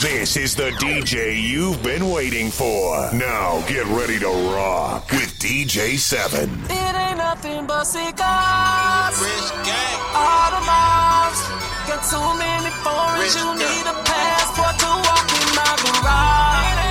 This 0.00 0.36
is 0.38 0.54
the 0.54 0.70
DJ 0.80 1.42
you've 1.42 1.82
been 1.82 2.08
waiting 2.08 2.50
for. 2.50 3.12
Now 3.12 3.62
get 3.68 3.84
ready 3.88 4.18
to 4.20 4.28
rock 4.54 5.10
with 5.10 5.38
DJ7. 5.38 6.64
It 6.64 6.70
ain't 6.72 7.18
nothing 7.18 7.66
but 7.66 7.84
cigars. 7.84 9.20
Rich 9.20 9.52
gang. 9.66 10.00
Audemars. 10.16 11.40
Got 11.86 12.02
too 12.08 12.38
many 12.38 12.70
foreigns. 12.80 13.36
You 13.36 13.54
need 13.54 13.84
a 13.84 13.92
passport 14.02 14.78
to 14.78 14.86
walk 14.86 15.30
in 15.42 15.54
my 15.54 15.76
garage. 15.84 16.87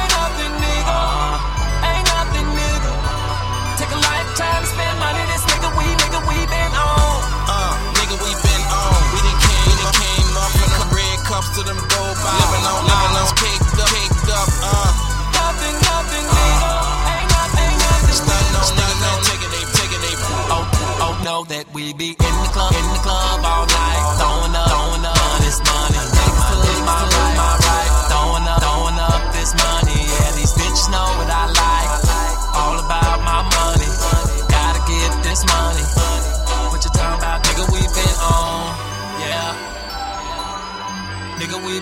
To 11.58 11.64
them 11.64 11.82
gold 11.90 12.18
bottles. 12.22 12.38
Living 12.38 12.66
on, 12.70 12.86
living 12.86 13.18
on, 13.18 13.30
caked 13.34 13.82
up, 13.82 13.90
caked 13.90 14.30
up, 14.30 14.50
uh. 14.62 14.94
Nothing, 15.34 15.76
nothing, 15.90 16.26
nigga. 16.38 16.74
Ain't 17.10 17.30
nothing, 17.34 17.74
nothing. 17.82 18.18
Stunting 18.62 19.06
on 19.10 19.18
taking 19.26 19.50
they, 19.50 19.64
taking 19.74 20.02
they. 20.06 20.14
Oh, 20.54 20.62
oh, 21.02 21.14
know 21.26 21.42
that 21.50 21.66
we 21.74 21.94
be 21.98 22.14
in 22.14 22.34
the 22.46 22.50
club, 22.54 22.74
in 22.78 22.86
the 22.94 23.02
club 23.02 23.42
all 23.42 23.66
night, 23.66 23.97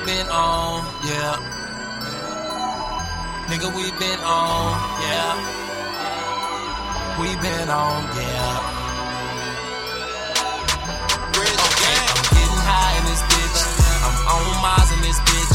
been 0.05 0.27
on, 0.27 0.85
yeah. 1.03 1.33
Nigga, 3.49 3.73
we 3.75 3.89
been 3.97 4.19
on, 4.19 4.77
yeah. 5.01 5.33
We 7.19 7.35
been 7.41 7.69
on, 7.69 8.03
yeah. 8.15 8.71
I'm 11.37 12.23
getting 12.35 12.61
high 12.69 12.97
in 12.99 13.05
this 13.05 13.23
bitch. 13.31 13.59
I'm 14.05 14.17
on 14.33 14.61
Mars 14.61 14.91
in 14.91 15.01
this 15.01 15.19
bitch. 15.21 15.54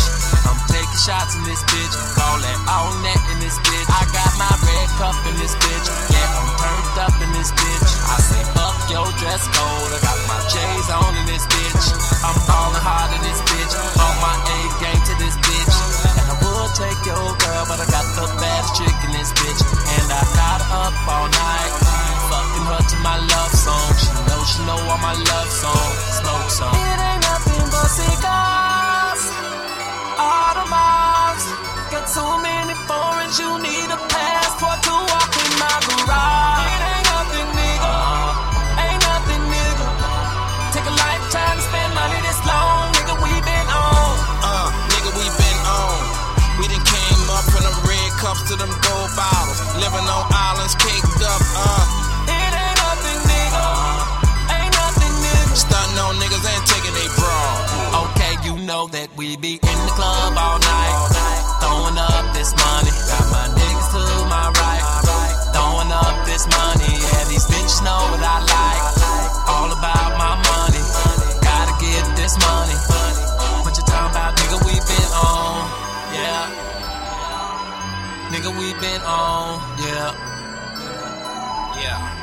Shots 1.01 1.33
in 1.33 1.49
this 1.49 1.65
bitch. 1.65 1.97
Call 2.13 2.37
that 2.45 2.61
all 2.69 2.93
net 3.01 3.17
in 3.33 3.41
this 3.41 3.57
bitch. 3.65 3.89
I 3.89 4.05
got 4.13 4.37
my 4.37 4.53
red 4.53 4.89
cup 5.01 5.17
in 5.33 5.35
this 5.41 5.57
bitch. 5.57 5.87
Yeah, 6.13 6.29
I'm 6.37 6.49
turned 6.61 6.97
up 7.01 7.17
in 7.25 7.31
this 7.33 7.49
bitch. 7.57 7.89
I 8.05 8.21
say 8.21 8.45
fuck 8.53 8.77
your 8.93 9.09
dress 9.17 9.49
code. 9.49 9.97
I 9.97 9.99
got 10.05 10.21
my 10.29 10.37
J's 10.53 10.93
on 10.93 11.17
in 11.17 11.25
this 11.25 11.49
bitch. 11.49 11.97
I'm 12.21 12.37
falling 12.45 12.85
hard 12.85 13.17
in 13.17 13.21
this 13.25 13.41
bitch. 13.49 13.73
On 13.97 14.15
my 14.21 14.37
A 14.45 14.59
game 14.85 15.01
to 15.01 15.15
this 15.25 15.41
bitch. 15.41 15.75
And 16.05 16.17
I 16.21 16.37
would 16.37 16.73
take 16.77 17.01
your 17.09 17.33
girl, 17.49 17.65
but 17.65 17.81
I 17.81 17.89
got 17.89 18.05
the 18.21 18.29
baddest 18.37 18.77
chick 18.77 18.93
in 19.09 19.17
this 19.17 19.33
bitch. 19.41 19.61
And 19.65 20.05
I 20.13 20.21
got 20.37 20.61
her 20.61 20.85
up 20.85 20.97
all 21.09 21.33
night. 21.33 21.73
Fucking 22.29 22.67
her 22.77 22.83
to 22.93 22.97
my 23.01 23.17
love 23.17 23.53
song. 23.57 23.89
She 23.97 24.13
know 24.29 24.41
she 24.45 24.61
know 24.69 24.77
all 24.85 25.01
my 25.01 25.17
love 25.17 25.49
songs. 25.49 25.97
Smoke 26.21 26.51
some. 26.53 26.77
It 26.77 26.99
ain't 27.01 27.25
nothing 27.25 27.65
but 27.73 27.89
cigars. 27.89 28.70
Audemars. 30.21 31.45
Got 31.93 32.05
too 32.17 32.33
many 32.43 32.75
foreigns. 32.89 33.39
You 33.41 33.51
need 33.69 33.89
a 33.91 34.01
passport 34.13 34.79
to 34.87 34.95
walk 35.11 35.33
in 35.45 35.53
my 35.63 35.77
garage. 35.89 36.60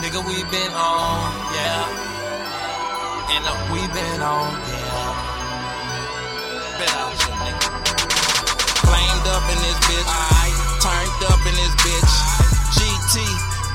Nigga, 0.08 0.24
we 0.24 0.40
been 0.40 0.72
on, 0.72 1.20
yeah. 1.52 1.84
And 3.28 3.44
uh, 3.44 3.76
We 3.76 3.84
been 3.92 4.22
on, 4.24 4.56
yeah. 4.56 5.12
been 6.80 6.96
out 6.96 7.12
nigga. 7.44 7.68
Flamed 8.88 9.28
up 9.28 9.44
in 9.52 9.60
this 9.60 9.80
bitch. 9.84 10.08
Turned 10.80 11.12
up 11.28 11.44
in 11.44 11.56
this 11.60 11.76
bitch. 11.84 12.12
GT, 12.80 13.20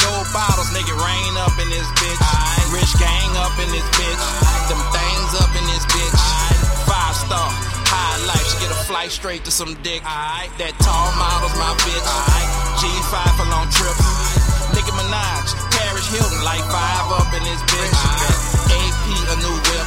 gold 0.01 0.25
bottles, 0.33 0.73
nigga, 0.73 0.97
rain 1.05 1.37
up 1.37 1.53
in 1.61 1.69
this 1.69 1.85
bitch. 2.01 2.17
Rich 2.73 2.97
gang 2.97 3.33
up 3.37 3.53
in 3.61 3.69
this 3.69 3.85
bitch. 3.93 4.23
Them 4.73 4.81
things 4.89 5.37
up 5.37 5.53
in 5.53 5.65
this 5.69 5.85
bitch. 5.93 6.17
Five 6.89 7.13
star, 7.13 7.45
high 7.93 8.17
life, 8.25 8.41
she 8.41 8.57
get 8.65 8.73
a 8.73 8.81
flight 8.89 9.11
straight 9.13 9.45
to 9.45 9.51
some 9.51 9.77
dick. 9.85 10.01
That 10.01 10.73
tall 10.81 11.13
model's 11.13 11.53
my 11.61 11.77
bitch. 11.85 12.09
G5 12.81 13.21
for 13.37 13.45
long 13.53 13.69
trips. 13.69 14.42
Nicki 14.75 14.93
Minaj, 14.97 15.49
Paris 15.71 16.07
Hilton, 16.09 16.43
like 16.45 16.65
five 16.73 17.07
up 17.19 17.31
in 17.37 17.43
this 17.45 17.63
bitch. 17.69 18.01
AP, 18.73 19.05
a 19.33 19.37
new 19.45 19.57
whip. 19.69 19.87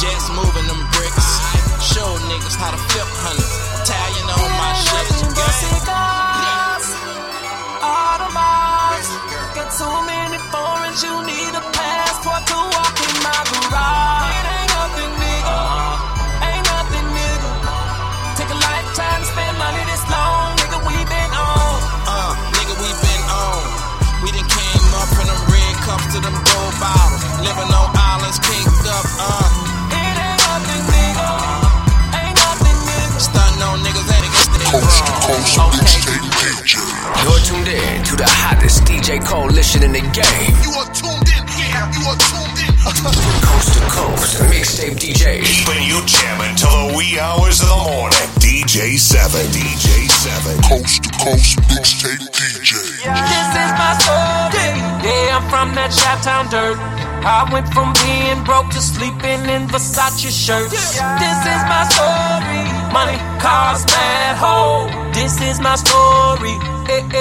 Jets 0.00 0.28
moving 0.36 0.66
them 0.66 0.82
bricks. 0.92 1.28
Show 1.80 2.08
niggas 2.28 2.56
how 2.56 2.70
to 2.70 2.80
flip 2.90 3.08
hundreds. 3.24 3.54
Italian 3.80 4.26
on 4.28 4.50
my 4.60 4.72
shit. 4.76 5.06
Cigars, 5.60 6.86
Audemars. 7.80 9.08
Got 9.56 9.68
too 9.72 9.96
many 10.04 10.38
foreigns. 10.52 10.98
You 11.02 11.14
need 11.24 11.52
a 11.54 11.64
passport 11.72 12.42
to 12.50 12.58
walk 12.74 12.96
in 13.00 13.14
my 13.22 13.40
garage. 13.48 14.33
Bottles. 26.80 27.22
Living 27.40 27.70
on 27.70 27.88
islands, 27.94 28.38
caked 28.38 28.86
up, 28.88 29.06
uh. 29.20 29.94
It 29.94 30.16
ain't 30.16 30.38
nothing, 30.44 30.84
nigga. 30.90 31.28
Ain't 32.18 32.36
nothing, 32.36 32.78
nigga. 32.88 33.18
Stunting 33.20 33.62
on 33.62 33.78
niggas 33.84 34.08
and 34.10 34.22
niggas 34.24 34.48
Coast 34.70 35.06
to 35.06 35.12
coast 35.22 35.58
Okay. 35.58 35.78
mixtape 35.84 36.74
You're 37.24 37.42
tuned 37.46 37.68
in 37.68 38.02
to 38.04 38.14
the 38.16 38.28
hottest 38.28 38.84
DJ 38.84 39.22
coalition 39.24 39.82
in 39.82 39.92
the 39.92 40.04
game. 40.12 40.54
You 40.64 40.72
are 40.80 40.90
tuned 40.92 41.28
in, 41.30 41.42
yeah, 41.58 41.86
you 41.94 42.02
are 42.10 42.18
tuned 42.18 42.58
in. 42.58 42.72
Coast 43.48 43.72
to 43.74 43.80
coast 43.88 44.42
mixtape 44.52 44.96
DJ. 45.00 45.40
Keeping 45.44 45.82
you 45.88 46.00
jamming 46.04 46.54
till 46.56 46.68
the 46.88 46.96
wee 46.96 47.18
hours 47.18 47.62
of 47.62 47.68
the 47.68 47.80
morning. 47.88 48.18
DJ7. 48.44 49.40
DJ7. 49.56 50.68
Coast 50.68 51.04
to 51.04 51.10
coast 51.22 51.56
mixtape 51.72 52.24
DJ. 52.32 52.72
This 52.74 53.48
is 53.56 53.70
my 53.78 53.96
story. 54.00 54.43
Yeah, 55.04 55.36
I'm 55.36 55.44
from 55.52 55.76
that 55.76 55.92
Chi-Town 55.92 56.48
dirt. 56.48 56.80
I 57.28 57.44
went 57.52 57.68
from 57.76 57.92
being 58.00 58.40
broke 58.40 58.72
to 58.72 58.80
sleeping 58.80 59.44
in 59.52 59.68
Versace 59.68 60.32
shirts. 60.32 60.96
Yeah. 60.96 61.20
This 61.20 61.44
is 61.44 61.60
my 61.68 61.84
story. 61.92 62.64
Money, 62.88 63.20
cars, 63.36 63.84
bad 63.84 64.40
hoe. 64.40 64.88
This 65.12 65.36
is 65.44 65.60
my 65.60 65.76
story. 65.76 66.56
And 66.88 67.12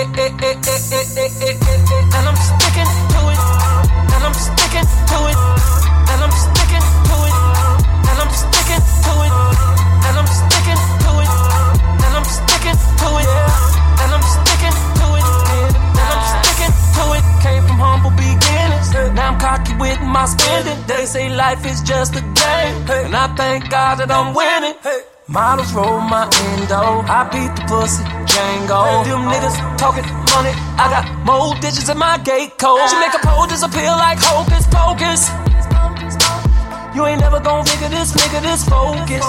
I'm 2.23 2.39
sticking 2.39 2.87
to 3.11 3.27
it. 3.35 3.43
And 4.15 4.23
I'm 4.23 4.31
sticking 4.31 4.87
to 4.87 5.27
it. 5.27 5.43
And 6.07 6.23
I'm 6.23 6.31
sticking 6.31 6.87
to 6.87 6.87
it. 6.87 7.35
And 8.07 8.19
I'm 8.23 8.31
sticking 8.31 8.79
to 8.79 9.15
it. 9.27 9.35
And 10.07 10.15
I'm 10.23 10.27
sticking 10.31 10.79
to 11.03 11.11
it. 11.19 11.31
And 11.99 12.15
I'm 12.15 12.23
sticking 12.31 12.79
to 12.79 13.07
it. 13.19 13.62
To 16.97 17.03
it. 17.17 17.23
Came 17.41 17.63
from 17.67 17.79
humble 17.81 18.13
beginnings. 18.15 18.93
Now 19.15 19.33
I'm 19.33 19.39
cocky 19.39 19.75
with 19.75 19.99
my 20.01 20.25
spending. 20.25 20.79
They 20.87 21.05
say 21.05 21.29
life 21.29 21.65
is 21.65 21.81
just 21.81 22.15
a 22.15 22.21
game. 22.21 22.75
And 22.89 23.15
I 23.15 23.27
thank 23.35 23.69
God 23.69 23.99
that 23.99 24.11
I'm 24.11 24.33
winning. 24.33 24.75
Models 25.27 25.71
roll 25.73 26.01
my 26.01 26.27
endo. 26.27 27.01
I 27.07 27.23
beat 27.31 27.51
the 27.55 27.63
pussy, 27.71 28.03
Django. 28.27 29.05
Them 29.07 29.23
niggas 29.31 29.55
talking 29.77 30.03
money. 30.35 30.53
I 30.75 30.85
got 30.91 31.05
more 31.23 31.55
digits 31.55 31.87
in 31.87 31.97
my 31.97 32.17
gate 32.17 32.57
code. 32.57 32.83
She 32.89 32.97
make 32.99 33.15
a 33.15 33.23
ah. 33.23 33.31
pole 33.31 33.47
disappear 33.47 33.91
like 33.95 34.19
hocus 34.19 34.67
pocus. 34.67 35.31
You 36.95 37.05
ain't 37.05 37.21
never 37.21 37.39
gonna 37.39 37.65
figure 37.65 37.89
this 37.89 38.11
nigga 38.13 38.41
this 38.41 38.67
focus. 38.67 39.23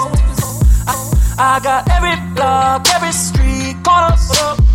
I, 0.85 1.55
I 1.55 1.59
got 1.63 1.89
every 1.89 2.15
block, 2.35 2.85
every 2.93 3.11
street 3.11 3.81
corner. 3.83 4.74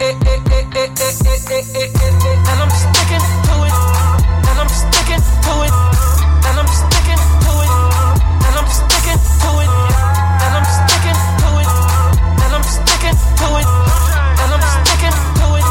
And 0.00 0.14
I'm 2.62 2.70
sticking 2.70 3.18
to 3.18 3.66
it. 3.66 3.74
And 4.46 4.58
I'm 4.58 4.68
sticking 4.70 5.18
to 5.18 5.54
it. 5.66 5.74
And 6.38 6.54
I'm 6.54 6.68
sticking 6.70 7.18
to 7.18 7.42
it. 7.58 7.66
And 8.46 8.54
I'm 8.54 8.68
sticking 8.70 9.18
to 9.42 9.50
it. 9.58 9.70
And 10.38 10.54
I'm 10.54 10.64
sticking 10.70 11.18
to 11.18 11.50
it. 11.58 11.70
And 12.38 12.54
I'm 12.54 12.62
sticking 12.62 13.18
to 13.42 13.48
it. 13.58 13.66
And 14.38 14.54
I'm 14.54 14.62
sticking 14.62 15.18
to 15.34 15.48
it. 15.58 15.66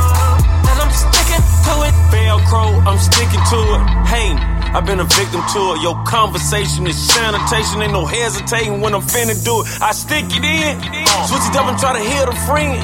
And 0.67 0.79
I'm 0.83 0.91
sticking 0.91 1.43
to 1.63 1.87
it. 1.87 1.95
Velcro, 2.11 2.83
I'm 2.85 2.99
sticking 2.99 3.43
to 3.47 3.59
it. 3.79 3.83
Hey, 4.11 4.56
I've 4.75 4.85
been 4.85 4.99
a 4.99 5.05
victim 5.05 5.41
to 5.53 5.61
it. 5.73 5.81
Your 5.81 5.95
conversation 6.03 6.87
is 6.87 6.97
sanitation. 6.97 7.81
Ain't 7.81 7.93
no 7.93 8.05
hesitating 8.05 8.81
when 8.81 8.93
I'm 8.93 9.01
finna 9.01 9.35
do 9.43 9.61
it. 9.61 9.81
I 9.81 9.91
stick 9.91 10.25
it 10.27 10.43
in, 10.43 10.73
switch 11.27 11.45
it 11.47 11.55
up 11.55 11.67
and 11.67 11.77
try 11.79 11.93
to 11.93 12.03
hit 12.03 12.27
a 12.27 12.35
friend. 12.47 12.81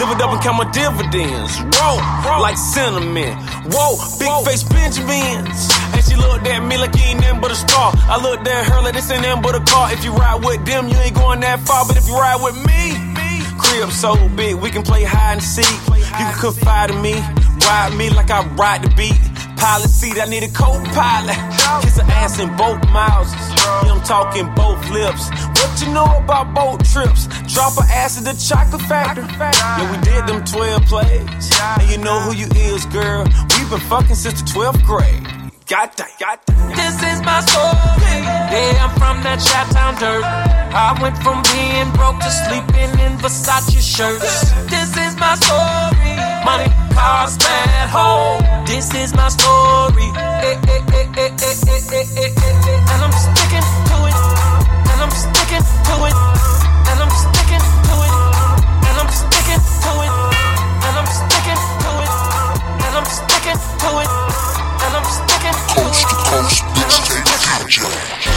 Live 0.00 0.10
it 0.10 0.20
up 0.20 0.32
and 0.32 0.40
count 0.42 0.58
my 0.58 0.70
dividends. 0.72 1.60
Roll, 1.76 1.98
like 2.40 2.56
cinnamon. 2.56 3.36
Whoa, 3.72 3.96
big 4.18 4.32
face 4.44 4.62
Benjamins. 4.62 5.70
And 5.94 6.04
she 6.04 6.16
looked 6.16 6.46
at 6.46 6.60
me 6.60 6.76
like 6.76 6.94
he 6.94 7.12
ain't 7.12 7.20
nothing 7.20 7.40
but 7.40 7.50
a 7.50 7.54
star. 7.54 7.92
I 7.96 8.20
looked 8.20 8.46
at 8.46 8.66
her 8.66 8.82
like 8.82 8.94
this 8.94 9.10
ain't 9.10 9.22
nothing 9.22 9.42
but 9.42 9.54
a 9.54 9.60
car. 9.60 9.92
If 9.92 10.04
you 10.04 10.12
ride 10.12 10.44
with 10.44 10.64
them, 10.66 10.88
you 10.88 10.96
ain't 10.98 11.14
going 11.14 11.40
that 11.40 11.60
far. 11.60 11.86
But 11.86 11.96
if 11.96 12.06
you 12.08 12.14
ride 12.14 12.42
with 12.42 12.56
me, 12.66 12.92
crib 13.58 13.90
so 13.90 14.16
big, 14.36 14.56
we 14.56 14.70
can 14.70 14.82
play 14.82 15.04
hide 15.04 15.34
and 15.34 15.42
seek. 15.42 15.64
You 15.96 16.24
can 16.28 16.38
confide 16.40 16.90
in 16.90 17.00
me, 17.00 17.14
ride 17.64 17.94
me 17.96 18.10
like 18.10 18.30
I 18.30 18.46
ride 18.56 18.82
the 18.82 18.92
beat. 18.96 19.16
Pilot 19.56 19.90
seat, 19.90 20.18
I 20.20 20.26
need 20.26 20.42
a 20.42 20.48
co-pilot. 20.48 21.36
Kiss 21.82 21.96
her 21.96 22.10
ass 22.12 22.38
in 22.38 22.54
both 22.56 22.80
mouths. 22.90 23.32
I'm 23.88 24.02
talking 24.02 24.46
both 24.54 24.78
lips. 24.90 25.30
What 25.30 25.80
you 25.80 25.92
know 25.92 26.06
about 26.22 26.54
boat 26.54 26.84
trips? 26.84 27.26
Drop 27.52 27.74
her 27.74 27.88
ass 27.90 28.18
at 28.18 28.24
the 28.24 28.34
chocolate 28.36 28.82
factory. 28.82 29.24
Yeah, 29.40 29.90
we 29.90 29.98
did 30.04 30.26
them 30.26 30.44
12 30.44 30.82
plays. 30.84 31.50
And 31.60 31.90
you 31.90 31.98
know 31.98 32.20
who 32.20 32.34
you 32.34 32.46
is, 32.54 32.86
girl. 32.86 33.24
We've 33.58 33.70
been 33.70 33.80
fucking 33.80 34.16
since 34.16 34.42
the 34.42 34.48
12th 34.48 34.84
grade. 34.84 35.24
Got 35.66 35.96
that, 35.96 36.10
got 36.20 36.46
that. 36.46 36.76
This 36.76 36.94
is 37.02 37.18
my 37.22 37.40
story. 37.40 38.22
Yeah, 38.22 38.86
I'm 38.86 38.94
from 39.00 39.22
that 39.24 39.42
Chi-Town 39.42 39.98
dirt. 39.98 40.22
I 40.22 40.94
went 41.02 41.18
from 41.18 41.42
being 41.42 41.90
broke 41.96 42.20
to 42.20 42.30
sleeping 42.30 42.92
in 43.02 43.18
Versace 43.18 43.82
shirts. 43.82 44.52
This 44.70 44.96
is 44.96 45.16
my 45.16 45.34
story 45.34 45.85
money, 46.46 46.70
cars, 46.94 47.34
bad 47.42 47.90
home. 47.90 48.38
This 48.70 48.94
is 48.94 49.10
my 49.18 49.26
story. 49.26 50.06
And 50.46 50.62
I'm 53.02 53.10
sticking 53.10 53.66
to 53.90 53.96
it. 54.06 54.18
And 54.86 54.98
I'm 55.02 55.10
sticking 55.10 55.66
to 55.90 55.94
it. 56.06 56.16
And 56.86 56.98
I'm 57.02 57.10
sticking 57.10 57.66
to 57.90 57.94
it. 58.06 58.14
And 58.86 58.96
I'm 59.02 59.10
sticking 59.10 59.62
to 59.90 59.94
it. 60.06 60.14
And 60.86 60.94
I'm 60.94 61.10
sticking 61.10 61.62
to 61.82 61.90
it. 62.06 62.14
And 62.86 62.94
I'm 62.94 63.10
sticking 63.10 63.58
to 63.82 63.90
it. 63.98 64.10
And 64.86 64.92
I'm 64.94 65.06
sticking 65.18 65.58
to 65.58 65.82
it. 65.82 65.96
Coast 65.96 66.06
to 66.06 66.16
coast, 66.30 66.62
mixtape, 66.78 67.26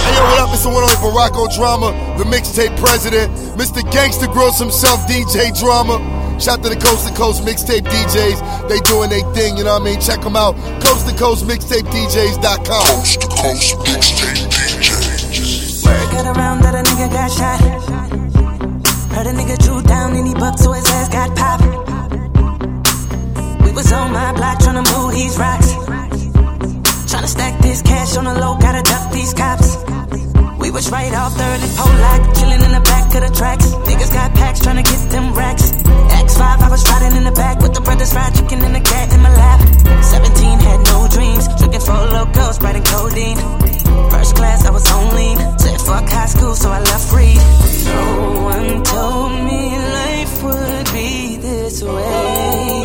Hey 0.02 0.16
yo, 0.18 0.24
what 0.26 0.40
up? 0.42 0.50
It's 0.54 0.64
the 0.64 0.70
one 0.70 0.82
only 0.84 0.98
Barack 0.98 1.38
Drama, 1.56 1.94
the 2.18 2.24
mixtape 2.26 2.76
president, 2.78 3.32
Mr. 3.56 3.82
Gangsta 3.94 4.26
Grillz 4.34 4.60
himself, 4.60 5.00
DJ 5.08 5.58
Drama. 5.60 6.29
Shout 6.40 6.64
to 6.64 6.70
the 6.70 6.80
Coast 6.80 7.06
to 7.06 7.14
Coast 7.14 7.44
mixtape 7.44 7.84
DJs. 7.84 8.70
They 8.70 8.80
doing 8.88 9.10
their 9.10 9.28
thing, 9.34 9.58
you 9.58 9.66
know 9.66 9.74
what 9.74 9.82
I 9.82 9.92
mean? 9.92 10.00
Check 10.00 10.22
them 10.22 10.38
out. 10.38 10.56
Coast 10.80 11.08
to 11.10 11.16
Coast 11.16 11.46
mixtape 11.46 11.84
DJs.com. 11.92 12.64
Coast 12.64 13.22
to 13.22 13.28
coast 13.28 13.76
mixtape 13.84 14.48
DJ. 14.48 15.84
Word 15.84 16.12
got 16.16 16.38
around 16.38 16.62
that 16.64 16.76
a 16.76 16.84
nigga 16.88 17.12
got 17.12 17.30
shot. 17.30 17.60
Heard 19.12 19.28
a 19.28 19.34
nigga 19.36 19.58
drew 19.60 19.82
down 19.82 20.16
and 20.16 20.28
he 20.28 20.34
bucked 20.34 20.60
so 20.60 20.72
his 20.72 20.86
ass 20.88 21.10
got 21.10 21.36
popped. 21.36 21.66
We 23.66 23.74
was 23.74 23.92
on 23.92 24.14
my 24.14 24.32
block 24.32 24.60
tryna 24.60 24.88
move 24.96 25.14
these 25.14 25.38
rocks. 25.38 25.74
Tryna 27.12 27.28
stack 27.28 27.60
this 27.62 27.82
cash 27.82 28.16
on 28.16 28.24
the 28.24 28.34
low, 28.34 28.56
gotta 28.58 28.82
duck 28.82 29.12
these 29.12 29.34
cops. 29.34 29.76
We 30.70 30.74
was 30.74 30.92
right 30.92 31.12
off 31.16 31.34
third 31.34 31.62
and 31.66 31.74
Polak, 31.74 32.22
chillin' 32.38 32.62
in 32.64 32.72
the 32.72 32.86
back 32.86 33.10
of 33.16 33.22
the 33.26 33.34
tracks. 33.34 33.74
Niggas 33.90 34.14
got 34.14 34.36
packs 34.36 34.60
tryna 34.60 34.86
get 34.86 35.02
them 35.10 35.34
racks. 35.34 35.72
X5, 35.74 36.42
I 36.62 36.70
was 36.70 36.84
riding 36.92 37.18
in 37.18 37.24
the 37.24 37.32
back 37.32 37.58
with 37.58 37.74
the 37.74 37.82
brothers 37.82 38.14
fried 38.14 38.36
chicken 38.36 38.62
and 38.62 38.76
the 38.76 38.80
cat 38.80 39.12
in 39.12 39.20
my 39.20 39.34
lap. 39.34 39.60
17 40.06 40.60
had 40.60 40.80
no 40.86 41.08
dreams, 41.10 41.48
drinking 41.58 41.82
Four 41.82 42.06
Lokos, 42.14 42.54
spreading 42.62 42.84
codeine. 42.84 43.38
First 44.14 44.36
class, 44.36 44.64
I 44.64 44.70
was 44.70 44.86
on 44.92 45.16
lean. 45.16 45.38
Said 45.58 45.82
fuck 45.82 46.08
high 46.08 46.28
school, 46.28 46.54
so 46.54 46.70
I 46.70 46.80
left 46.82 47.06
free. 47.10 47.34
No 47.90 48.06
one 48.54 48.84
told 48.84 49.32
me 49.50 49.74
life 49.74 50.44
would 50.44 50.86
be 50.94 51.38
this 51.38 51.82
way. 51.82 52.84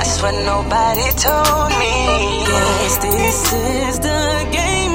I 0.00 0.02
swear 0.16 0.32
nobody 0.48 1.08
told 1.28 1.70
me. 1.76 1.92
Yes, 2.48 2.96
this 3.04 3.52
is 3.52 3.98
the 4.00 4.48
game 4.50 4.87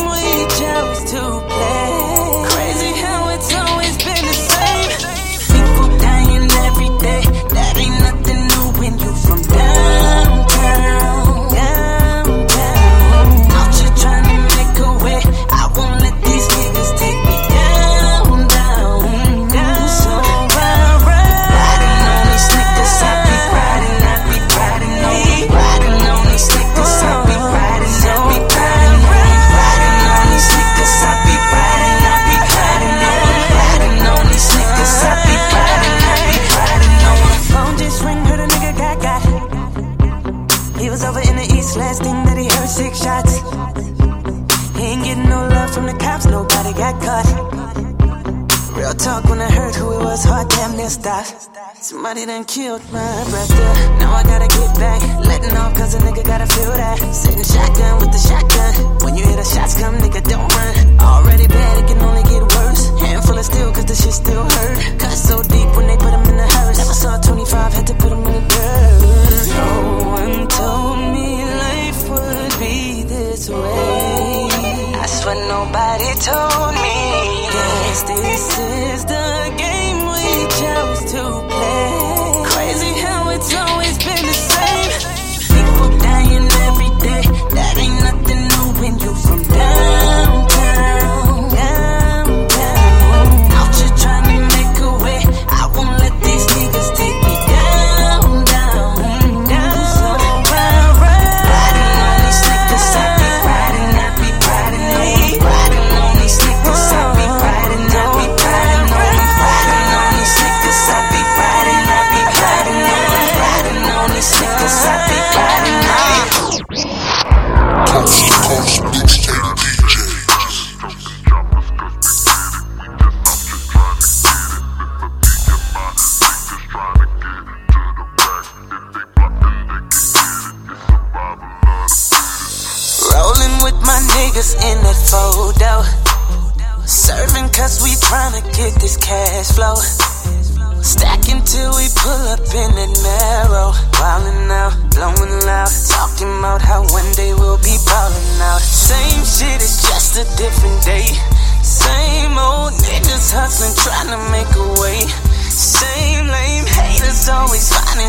each 0.44 0.62
other's 0.62 1.12
to 1.12 1.22
play. 1.48 2.73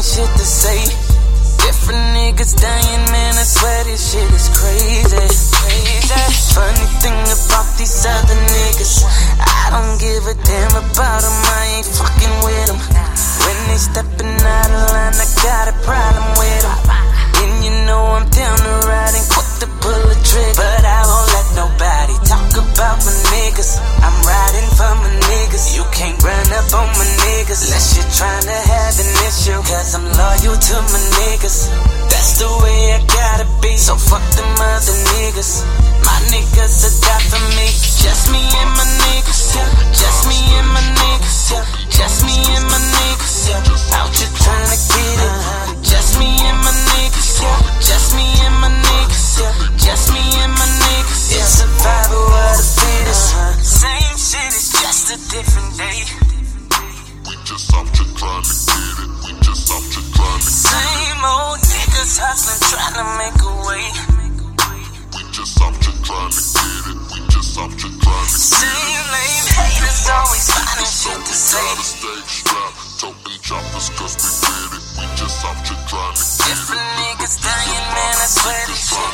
Shit 0.04 0.28
to 0.36 0.44
say. 0.44 0.84
Different 1.64 2.04
niggas 2.12 2.60
dying, 2.60 3.04
man, 3.08 3.34
I 3.40 3.44
swear 3.48 3.84
this 3.84 4.12
shit 4.12 4.28
is 4.36 4.52
crazy. 4.52 5.16
Funny 6.52 6.86
thing 7.00 7.16
about 7.24 7.64
these 7.80 8.04
other 8.04 8.36
niggas, 8.36 9.00
I 9.40 9.72
don't 9.72 9.96
give 9.96 10.28
a 10.28 10.36
damn 10.44 10.76
about 10.76 11.24
them, 11.24 11.36
I 11.56 11.80
ain't 11.80 11.88
fucking 11.88 12.36
with 12.44 12.66
them. 12.68 12.80
When 13.48 13.58
they 13.72 13.80
stepping 13.80 14.36
out 14.44 14.68
of 14.68 14.92
line, 14.92 15.16
I 15.16 15.26
got 15.40 15.72
a 15.72 15.76
problem 15.88 16.28
with 16.36 16.60
them. 16.62 16.76
And 17.40 17.64
you 17.64 17.72
know 17.88 18.04
I'm 18.20 18.28
down 18.28 18.56
to 18.60 18.72
ride 18.84 19.16
and 19.16 19.26
quick 19.32 19.50
to 19.64 19.68
pull 19.80 20.04
a 20.04 20.16
trigger. 20.20 20.83
About 22.74 22.98
my 23.06 23.14
niggas. 23.30 23.78
I'm 24.02 24.16
riding 24.26 24.68
for 24.74 24.92
my 24.98 25.10
niggas. 25.30 25.78
You 25.78 25.86
can't 25.94 26.18
run 26.22 26.46
up 26.58 26.68
on 26.74 26.90
my 26.98 27.06
niggas 27.22 27.70
unless 27.70 27.94
you're 27.94 28.10
trying 28.10 28.46
to 28.50 28.58
have 28.74 28.94
an 28.98 29.10
issue. 29.30 29.58
Cause 29.62 29.94
I'm 29.94 30.04
loyal 30.04 30.58
to 30.58 30.76
my 30.90 31.00
niggas. 31.22 31.70
That's 32.10 32.42
the 32.42 32.50
way 32.62 32.98
I 32.98 33.00
gotta 33.06 33.46
be. 33.62 33.78
So 33.78 33.94
fuck 33.94 34.22
them 34.34 34.50
other 34.58 34.96
niggas. 35.14 35.62
My 36.02 36.18
niggas 36.34 36.82
are 36.82 36.96
die 36.98 37.24
for 37.30 37.42
me. 37.54 37.70
Just 38.02 38.34
me 38.34 38.42
and 38.42 38.72
my 38.74 38.86
niggas. 39.06 39.54
Yeah. 39.54 39.70
Just 39.94 40.26
me 40.26 40.38
and 40.58 40.68
my 40.74 40.82
niggas. 40.98 41.38
Yeah. 41.54 41.64
Just 41.88 42.26
me 42.26 42.36
and 42.58 42.66
my 42.66 42.80
niggas. 42.82 43.36
Yeah. 43.48 43.98
Out 44.02 44.10
here 44.10 44.34
trying 44.42 44.70
to 44.74 44.78
get 44.90 45.18
it. 45.22 45.34
Just 45.86 46.18
me 46.18 46.28
and 46.42 46.58
my 46.58 46.74
niggas. 46.90 47.30
Yeah. 47.38 47.58
Just 47.78 48.18
me 48.18 48.26
and 48.42 48.56
my 48.58 48.70
niggas. 48.70 49.26
Yeah. 49.38 49.52
Just 49.78 50.10
me 50.10 50.22
and 50.42 50.52
my 50.52 50.66
niggas. 50.82 51.22
It's 51.38 51.62
survival 51.62 52.23
the 52.54 52.62
fittest. 52.62 53.34
Same 53.62 54.16
shit, 54.16 54.52
it's 54.54 54.70
just 54.78 55.10
a 55.10 55.18
different 55.30 55.70
day. 55.76 56.00
We 57.26 57.34
just 57.44 57.72
out 57.74 57.88
here 57.90 58.06
trying 58.14 58.44
to 58.46 58.54
get 58.54 58.96
it. 59.02 59.10
We 59.24 59.30
just 59.42 59.70
out 59.74 59.82
here 59.82 60.06
trying 60.14 60.38
to 60.38 60.46
get 60.46 60.46
it. 60.46 60.70
Same 60.70 61.22
old 61.24 61.58
niggas 61.58 62.14
hustling, 62.22 62.62
trying 62.70 62.96
to 63.00 63.06
make 63.18 63.38
a 63.42 63.54
way. 63.66 63.86
We 65.14 65.20
just 65.34 65.58
out 65.60 65.74
here 65.82 65.98
trying 66.06 66.30
to 66.30 66.42
get 66.54 66.94
it. 66.94 66.98
We 67.10 67.18
just 67.32 67.58
out 67.58 67.74
here 67.74 67.96
trying 67.98 68.30
to 68.30 68.38
get 68.38 68.38
it. 68.38 68.54
Same 68.54 69.04
lame 69.10 69.46
haters 69.50 70.06
always 70.14 70.46
finding 70.54 70.90
shit 70.94 71.20
to 71.26 71.34
say. 71.34 71.68
Stay 71.82 72.20
strapped, 72.28 72.78
toting 73.02 73.40
choppers 73.42 73.88
cause 73.98 74.14
we 74.14 74.30
did 74.46 74.78
it. 74.78 74.84
We 74.94 75.04
just 75.18 75.42
out 75.42 75.58
here 75.66 75.82
trying 75.90 76.14
to 76.14 76.22
get 76.22 76.38
it. 76.38 76.54
Different 76.54 76.86
niggas 77.02 77.36
dying, 77.42 77.86
man, 77.98 78.14
I 78.14 78.28
swear 78.30 78.62
this 78.68 78.82
shit 78.94 79.10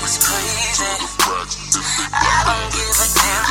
don't 2.50 2.70
give 2.74 2.96
a 2.98 3.08
damn. 3.14 3.44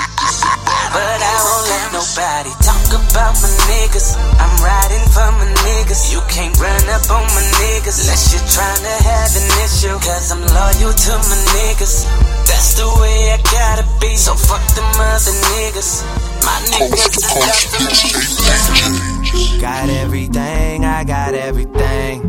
But 0.92 1.20
I 1.22 1.36
won't 1.46 1.66
let 1.70 1.88
nobody 1.96 2.52
talk 2.66 2.90
about 2.92 3.34
my 3.40 3.52
niggas. 3.70 4.18
I'm 4.42 4.54
riding 4.60 5.06
for 5.14 5.30
my 5.40 5.48
niggas. 5.64 6.12
You 6.12 6.20
can't 6.28 6.56
run 6.60 6.84
up 6.92 7.06
on 7.08 7.24
my 7.32 7.46
niggas 7.64 8.04
unless 8.04 8.34
you're 8.34 8.50
trying 8.50 8.84
to 8.84 8.96
have 9.08 9.32
an 9.40 9.48
issue. 9.64 9.96
Cause 10.04 10.32
I'm 10.34 10.44
loyal 10.44 10.92
to 10.92 11.14
my 11.30 11.38
niggas. 11.56 12.04
That's 12.50 12.76
the 12.76 12.88
way 13.00 13.32
I 13.32 13.38
gotta 13.48 13.86
be. 14.02 14.16
So 14.18 14.36
fuck 14.36 14.64
them 14.76 14.90
other 15.00 15.36
niggas. 15.56 16.04
My 16.44 16.58
niggas 16.74 16.90
Coast 16.92 17.14
to 17.14 17.22
coast, 17.28 17.72
mixtape 17.80 19.24
DJ. 19.24 19.62
Got 19.62 19.90
everything, 19.90 20.86
I 20.86 21.04
got 21.04 21.34
everything. 21.34 22.29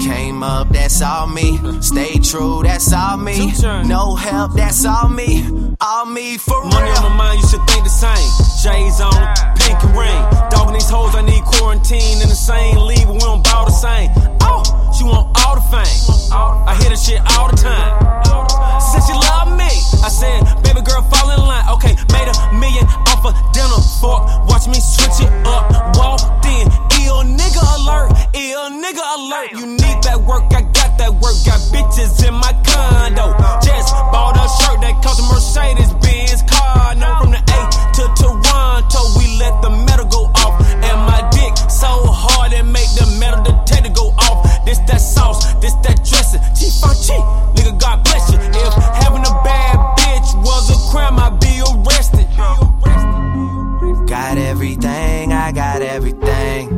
Came 0.00 0.42
up, 0.42 0.68
that's 0.70 1.02
all 1.02 1.26
me. 1.26 1.58
Stay 1.80 2.18
true, 2.18 2.62
that's 2.62 2.92
all 2.92 3.16
me. 3.16 3.52
No 3.84 4.14
help, 4.14 4.52
that's 4.54 4.84
all 4.84 5.08
me. 5.08 5.44
All 5.80 6.06
me 6.06 6.38
for 6.38 6.60
real. 6.62 6.70
Money 6.70 6.90
on 6.90 7.02
my 7.02 7.16
mind, 7.16 7.40
you 7.42 7.48
should 7.48 7.64
think 7.66 7.84
the 7.84 7.90
same. 7.90 8.30
J's 8.62 9.00
on, 9.00 9.12
pink 9.56 9.82
and 9.82 9.96
ring. 9.98 10.22
Dogging 10.50 10.74
these 10.74 10.88
hoes, 10.88 11.14
I 11.14 11.22
need 11.22 11.42
quarantine 11.44 12.22
in 12.22 12.28
the 12.28 12.38
same 12.38 12.76
league, 12.76 13.06
but 13.06 13.14
we 13.14 13.18
don't 13.20 13.42
bow 13.44 13.64
the 13.64 13.72
same. 13.74 14.10
Oh, 14.40 14.62
she 14.96 15.04
want 15.04 15.34
all 15.44 15.56
the 15.56 15.66
fame. 15.66 16.00
I 16.32 16.76
hear 16.80 16.90
that 16.90 16.98
shit 16.98 17.20
all 17.36 17.50
the 17.50 17.56
time. 17.56 18.18
Said 18.80 19.02
she 19.04 19.12
love 19.12 19.50
me. 19.58 19.68
I 20.00 20.08
said, 20.08 20.40
baby 20.62 20.80
girl, 20.80 21.02
fall 21.10 21.30
in 21.30 21.40
line. 21.42 21.66
Okay, 21.74 21.92
made 22.14 22.28
a 22.30 22.34
million 22.54 22.86
off 23.10 23.26
a 23.26 23.34
dinner 23.52 23.82
fork. 24.00 24.24
Watch 24.46 24.66
me 24.68 24.80
switch 24.80 25.26
it 25.26 25.32
up. 25.44 25.68
Walked 25.98 26.46
in, 26.46 26.70
ill 27.04 27.22
nigga 27.22 27.62
alert. 27.78 28.10
Ill 28.34 28.70
nigga 28.82 29.04
alert. 29.18 29.52
You 29.52 29.66
need 29.66 29.98
that 30.04 30.20
work, 30.26 30.50
I 30.52 30.62
got 30.72 30.98
that 30.98 31.12
work. 31.22 31.36
Got 31.44 31.60
bitches 31.72 32.26
in 32.26 32.34
my 32.34 32.52
condo. 32.66 33.34
Just 33.62 33.92
bought 34.12 34.36
a 34.36 34.46
shirt 34.62 34.80
that 34.82 35.00
cost 35.02 35.20
a 35.20 35.24
Mercedes 35.30 35.92
Benz 36.02 36.42
car. 36.48 36.94
No, 36.94 37.08
from 37.20 37.30
the 37.32 37.40
A 37.40 37.60
to 37.98 38.04
Toronto, 38.18 39.00
we 39.18 39.38
let 39.38 39.60
the 39.62 39.70
metal 39.86 40.06
go 40.06 40.30
off. 40.42 40.60
And 40.60 40.98
my 41.06 41.22
dick 41.30 41.54
so 41.70 41.88
hard 41.88 42.52
it 42.52 42.64
make 42.64 42.90
the 42.94 43.06
metal 43.20 43.42
detector 43.42 43.90
go 43.90 44.14
off. 44.18 44.64
This 44.64 44.78
that 44.90 45.00
sauce, 45.00 45.54
this 45.60 45.74
that 45.86 46.04
dressing. 46.04 46.40
Chief 46.54 46.74
on 46.84 46.94
cheap, 46.96 47.24
nigga, 47.56 47.78
God 47.78 48.04
bless 48.04 48.30
you. 48.32 48.38
If 48.38 48.74
having 49.02 49.22
a 49.22 49.34
bad 49.46 49.76
bitch 49.96 50.28
was 50.44 50.70
a 50.70 50.78
crime, 50.90 51.18
I'd 51.18 51.40
be 51.40 51.60
arrested. 51.62 52.26
Got 54.08 54.38
everything, 54.38 55.32
I 55.32 55.52
got 55.52 55.82
everything. 55.82 56.77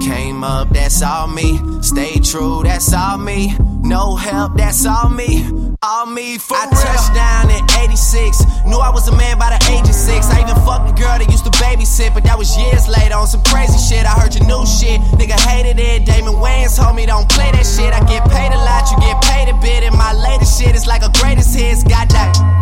Came 0.00 0.44
up, 0.44 0.70
that's 0.70 1.02
all 1.02 1.26
me. 1.26 1.58
Stay 1.82 2.18
true, 2.20 2.62
that's 2.62 2.92
all 2.92 3.18
me. 3.18 3.54
No 3.82 4.16
help, 4.16 4.56
that's 4.56 4.86
all 4.86 5.08
me. 5.08 5.44
All 5.82 6.06
me 6.06 6.38
for 6.38 6.54
real. 6.54 6.62
I 6.62 6.70
real. 6.70 6.82
touched 6.82 7.14
down 7.14 7.50
in 7.50 7.62
86. 7.90 8.66
Knew 8.66 8.78
I 8.78 8.90
was 8.90 9.08
a 9.08 9.16
man 9.16 9.38
by 9.38 9.50
the 9.56 9.60
age 9.70 9.88
of 9.88 9.94
six. 9.94 10.26
I 10.26 10.42
even 10.42 10.56
fucked 10.66 10.90
a 10.90 10.94
girl 10.94 11.18
that 11.18 11.30
used 11.30 11.44
to 11.44 11.50
babysit, 11.50 12.14
but 12.14 12.24
that 12.24 12.36
was 12.36 12.56
years 12.56 12.88
later 12.88 13.14
on 13.14 13.26
some 13.26 13.42
crazy 13.44 13.78
shit. 13.78 14.04
I 14.04 14.10
heard 14.18 14.34
your 14.34 14.46
new 14.46 14.66
shit. 14.66 15.00
Nigga 15.18 15.38
hated 15.38 15.78
it. 15.78 16.04
Damon 16.04 16.34
Wayans 16.34 16.76
told 16.76 16.96
me 16.96 17.06
don't 17.06 17.28
play 17.28 17.50
that 17.52 17.66
shit. 17.66 17.94
I 17.94 18.02
get 18.10 18.26
paid 18.30 18.52
a 18.52 18.58
lot, 18.58 18.90
you 18.90 18.98
get 18.98 19.22
paid 19.22 19.48
a 19.48 19.56
bit. 19.62 19.84
And 19.84 19.96
my 19.96 20.12
latest 20.12 20.60
shit 20.60 20.74
is 20.74 20.86
like 20.86 21.02
a 21.02 21.10
greatest 21.20 21.54
hits. 21.54 21.84
Goddamn. 21.84 22.57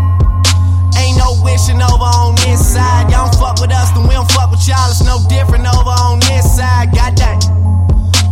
Ain't 0.99 1.19
no 1.19 1.37
wishing 1.43 1.81
over 1.81 2.11
on 2.21 2.35
this 2.37 2.61
side. 2.61 3.11
Y'all 3.11 3.29
don't 3.29 3.37
fuck 3.39 3.61
with 3.61 3.73
us, 3.73 3.91
then 3.93 4.07
we 4.09 4.15
don't 4.15 4.31
fuck 4.31 4.51
with 4.51 4.67
y'all. 4.67 4.91
It's 4.91 5.05
no 5.05 5.19
different 5.29 5.67
over 5.67 5.93
on 5.93 6.21
this 6.21 6.45
side. 6.57 6.93
Goddamn. 6.95 7.57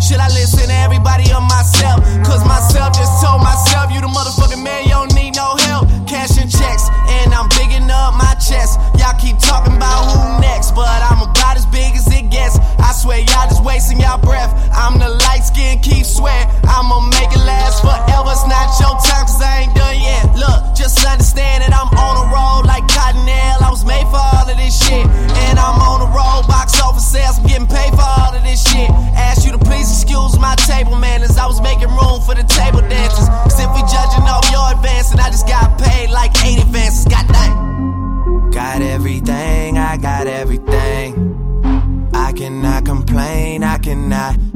Should 0.04 0.20
I 0.20 0.28
listen 0.36 0.68
to 0.68 0.78
everybody 0.84 1.24
or 1.32 1.40
myself? 1.40 2.04
Cause 2.28 2.44
myself 2.44 2.92
just 2.92 3.24
told 3.24 3.40
myself, 3.40 3.88
you 3.88 4.04
the 4.04 4.12
motherfucking 4.12 4.60
man, 4.60 4.84
you 4.84 4.92
don't 4.92 5.14
need 5.16 5.32
no 5.32 5.56
help. 5.64 5.88
Cashing 6.04 6.52
checks, 6.52 6.92
and 7.08 7.32
I'm 7.32 7.48
bigging 7.56 7.88
up 7.88 8.12
my 8.12 8.36
chest. 8.36 8.76
Y'all 9.00 9.16
keep 9.16 9.40
talking 9.40 9.72
about 9.72 10.12
who 10.12 10.44
next, 10.44 10.76
but 10.76 10.92
I'm 11.08 11.24
about 11.24 11.56
as 11.56 11.64
big 11.72 11.96
as 11.96 12.04
it 12.12 12.28
gets. 12.28 12.60
I 12.76 12.92
swear, 12.92 13.24
y'all 13.24 13.48
just 13.48 13.64
wasting 13.64 13.98
y'all 13.98 14.20
breath. 14.20 14.52
I'm 14.76 15.00
the 15.00 15.08
light 15.08 15.40
skin, 15.48 15.80
keep 15.80 16.04
swear. 16.04 16.52
I'ma 16.68 17.00
make 17.08 17.32
it 17.32 17.40
last 17.40 17.80
forever. 17.80 18.28
It's 18.28 18.44
not 18.44 18.76
your 18.76 18.92
time, 19.00 19.24
cause 19.24 19.40
I 19.40 19.64
ain't 19.64 19.74
done 19.74 19.96
yet. 20.04 20.36
Look, 20.36 20.76
just 20.76 21.00
understand 21.00 21.64
that 21.64 21.72
I'm 21.72 21.88
on 21.96 22.14
a 22.20 22.24
roll 22.28 22.43
shit. 24.74 25.06
And 25.46 25.53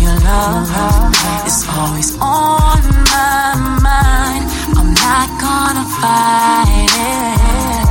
your 0.00 0.16
love 0.20 0.70
is 1.46 1.66
always 1.68 2.10
on 2.20 2.80
my 3.12 3.54
mind. 3.86 4.44
I'm 4.78 4.90
not 4.94 5.28
gonna 5.44 5.84
fight 6.00 6.88
it. 6.88 7.86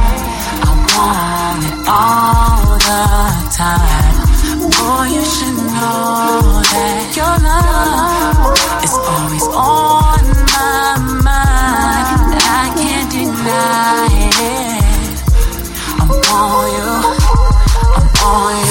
I 0.65 0.71
want 0.93 1.61
it 1.69 1.77
all 1.87 2.77
the 2.89 3.05
time. 3.61 4.17
Boy, 4.75 5.05
you 5.15 5.23
should 5.35 5.57
know 5.75 6.61
that 6.73 7.05
your 7.19 7.35
love 7.49 8.37
is 8.85 8.95
always 9.13 9.47
on 9.53 10.23
my 10.55 10.97
mind. 11.29 12.19
I 12.41 12.65
can't 12.79 13.09
deny 13.11 14.09
it. 14.53 15.17
I'm 16.01 16.09
on 16.09 16.65
you. 16.77 16.91
I'm 17.97 18.07
on 18.25 18.53
you. 18.65 18.68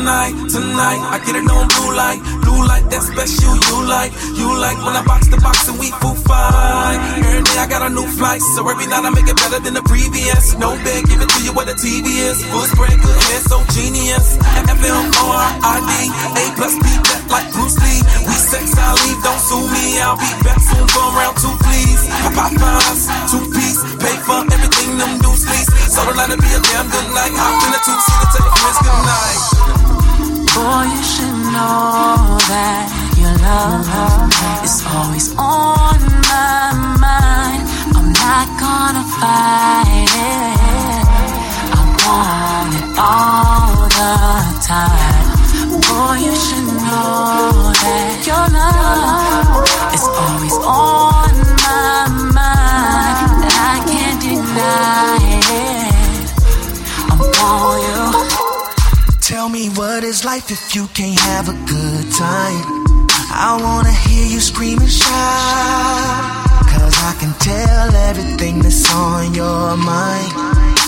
Tonight, 0.00 0.32
tonight. 0.48 1.00
I 1.12 1.20
get 1.28 1.36
it 1.36 1.44
on 1.44 1.68
blue 1.68 1.92
light, 1.92 2.24
blue 2.40 2.64
light. 2.64 2.88
That 2.88 3.04
special 3.04 3.52
you 3.52 3.76
like, 3.84 4.08
you 4.32 4.48
like 4.48 4.80
when 4.80 4.96
I 4.96 5.04
box 5.04 5.28
the 5.28 5.36
box 5.36 5.68
and 5.68 5.76
we 5.76 5.92
fool 6.00 6.16
fight. 6.24 7.20
Every 7.20 7.44
day 7.44 7.60
I 7.60 7.68
got 7.68 7.84
a 7.84 7.92
new 7.92 8.08
flight, 8.16 8.40
so 8.56 8.64
every 8.64 8.88
night 8.88 9.04
I 9.04 9.12
make 9.12 9.28
it 9.28 9.36
better 9.36 9.60
than 9.60 9.76
the 9.76 9.84
previous. 9.84 10.56
No 10.56 10.72
bed, 10.72 11.04
give 11.04 11.20
it 11.20 11.28
to 11.28 11.40
you 11.44 11.52
what 11.52 11.68
the 11.68 11.76
TV 11.76 12.16
is. 12.16 12.40
Full 12.48 12.64
spread, 12.72 12.96
good 12.96 13.12
hair, 13.28 13.40
so 13.44 13.60
genius. 13.76 14.40
FM 14.40 14.88
O 14.88 15.24
R 15.36 15.48
I 15.68 15.76
D, 15.84 15.92
A 16.08 16.44
plus 16.56 16.74
B, 16.80 16.86
like 17.28 17.52
Bruce 17.52 17.76
Lee. 17.84 18.00
We 18.24 18.34
sex, 18.40 18.72
I 18.80 18.96
leave, 19.04 19.20
don't 19.20 19.42
sue 19.52 19.68
me. 19.68 20.00
I'll 20.00 20.16
be 20.16 20.32
back 20.40 20.64
soon 20.64 20.86
for 20.96 21.08
round 21.12 21.36
two, 21.44 21.52
please. 21.60 22.02
I 22.08 22.28
Pop 22.32 22.52
fives, 22.56 23.04
two 23.28 23.44
piece, 23.52 23.80
pay 24.00 24.16
for 24.24 24.48
everything 24.48 24.96
them 24.96 25.12
do 25.20 25.29
sleeves. 26.00 26.16
So 26.16 26.16
the 26.16 26.34
to 26.34 26.36
be 26.40 26.48
a 26.48 26.60
damn 26.60 26.88
good 26.88 27.08
night. 27.14 27.32
Hop 27.36 27.64
in 27.64 27.70
the 27.72 27.80
two 27.84 27.98
seater, 28.00 28.28
tell 28.32 28.44
your 28.44 28.54
friends 28.56 28.78
good 28.84 29.02
night. 29.10 29.40
Boy, 30.50 30.84
you 30.92 31.02
should 31.02 31.38
know 31.52 32.38
that 32.50 32.86
your 33.16 33.34
love 33.40 34.64
is 34.64 34.76
always 34.86 35.28
on 35.36 36.00
my 36.28 36.72
mind. 37.00 37.64
I'm 37.96 38.12
not 38.12 38.48
gonna 38.60 39.04
fight 39.20 40.10
it. 40.10 41.06
I 41.70 41.82
want 42.04 42.72
it 42.80 42.88
all 42.98 43.88
the 43.98 44.16
time. 44.64 45.28
Boy, 45.80 46.16
you 46.26 46.34
should 46.34 46.68
know 46.82 47.72
that 47.84 48.26
your 48.26 48.46
love 48.58 49.64
is 49.94 50.04
always 50.22 50.56
on 50.64 51.32
my 51.64 52.08
mind. 52.34 53.44
I 53.44 53.84
can't 53.86 54.20
deny 54.20 55.19
what 60.00 60.08
is 60.08 60.24
life 60.24 60.50
if 60.50 60.74
you 60.74 60.86
can't 60.94 61.20
have 61.28 61.46
a 61.50 61.56
good 61.68 62.06
time? 62.16 62.64
I 63.36 63.60
wanna 63.60 63.92
hear 63.92 64.24
you 64.24 64.40
scream 64.40 64.78
and 64.78 64.88
shout. 64.88 66.24
Cause 66.72 66.96
I 67.04 67.12
can 67.20 67.32
tell 67.36 67.88
everything 68.08 68.60
that's 68.60 68.88
on 68.94 69.34
your 69.34 69.76
mind. 69.76 70.32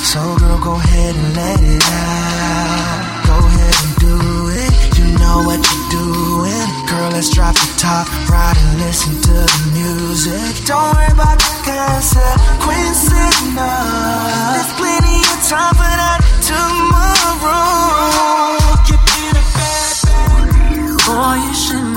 So, 0.00 0.20
girl, 0.40 0.58
go 0.64 0.74
ahead 0.80 1.14
and 1.14 1.30
let 1.36 1.60
it 1.60 1.84
out. 1.92 3.28
Go 3.28 3.36
ahead 3.52 3.76
and 3.84 3.94
do 4.08 4.16
it. 4.64 4.72
You 4.96 5.04
know 5.20 5.44
what 5.44 5.60
you're 5.60 5.88
doing. 5.92 6.68
Girl, 6.88 7.10
let's 7.12 7.28
drop 7.36 7.52
the 7.52 7.68
top 7.76 8.08
right 8.32 8.56
and 8.56 8.80
listen 8.80 9.12
to 9.28 9.36
the 9.52 9.60
music. 9.76 10.64
Don't 10.64 10.88
worry 10.88 11.12
about 11.12 11.36
the 11.36 11.52
consequences, 11.68 13.36
no. 13.60 13.72
There's 14.56 14.72
plenty 14.80 15.20
of 15.20 15.38
time 15.52 15.76
for 15.76 15.92
that 16.00 16.20
tomorrow. 16.48 17.21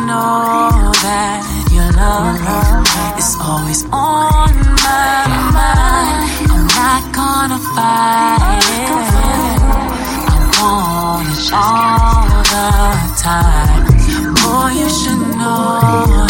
Know 0.06 0.94
that 1.02 1.42
your 1.74 1.90
love 1.98 2.38
is 3.18 3.36
always 3.42 3.82
on 3.90 4.54
my 4.86 5.26
mind. 5.58 6.30
I'm 6.54 6.66
not 6.78 7.04
gonna 7.10 7.60
fight 7.74 8.66
it. 8.70 8.92
I 10.30 10.46
want 10.62 11.26
it 11.34 11.50
all 11.54 12.30
the 12.54 12.70
time. 13.18 13.82
Boy, 14.42 14.70
you 14.78 14.90
should 14.94 15.24
know 15.42 15.82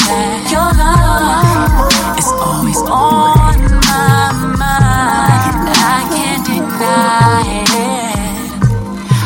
that 0.07 0.39
your 0.55 0.71
love 0.79 2.17
is 2.19 2.31
always 2.47 2.81
on 2.87 3.59
my 3.91 4.31
mind. 4.55 5.67
I 5.67 5.99
can't 6.15 6.43
deny 6.47 7.43
it. 7.75 8.55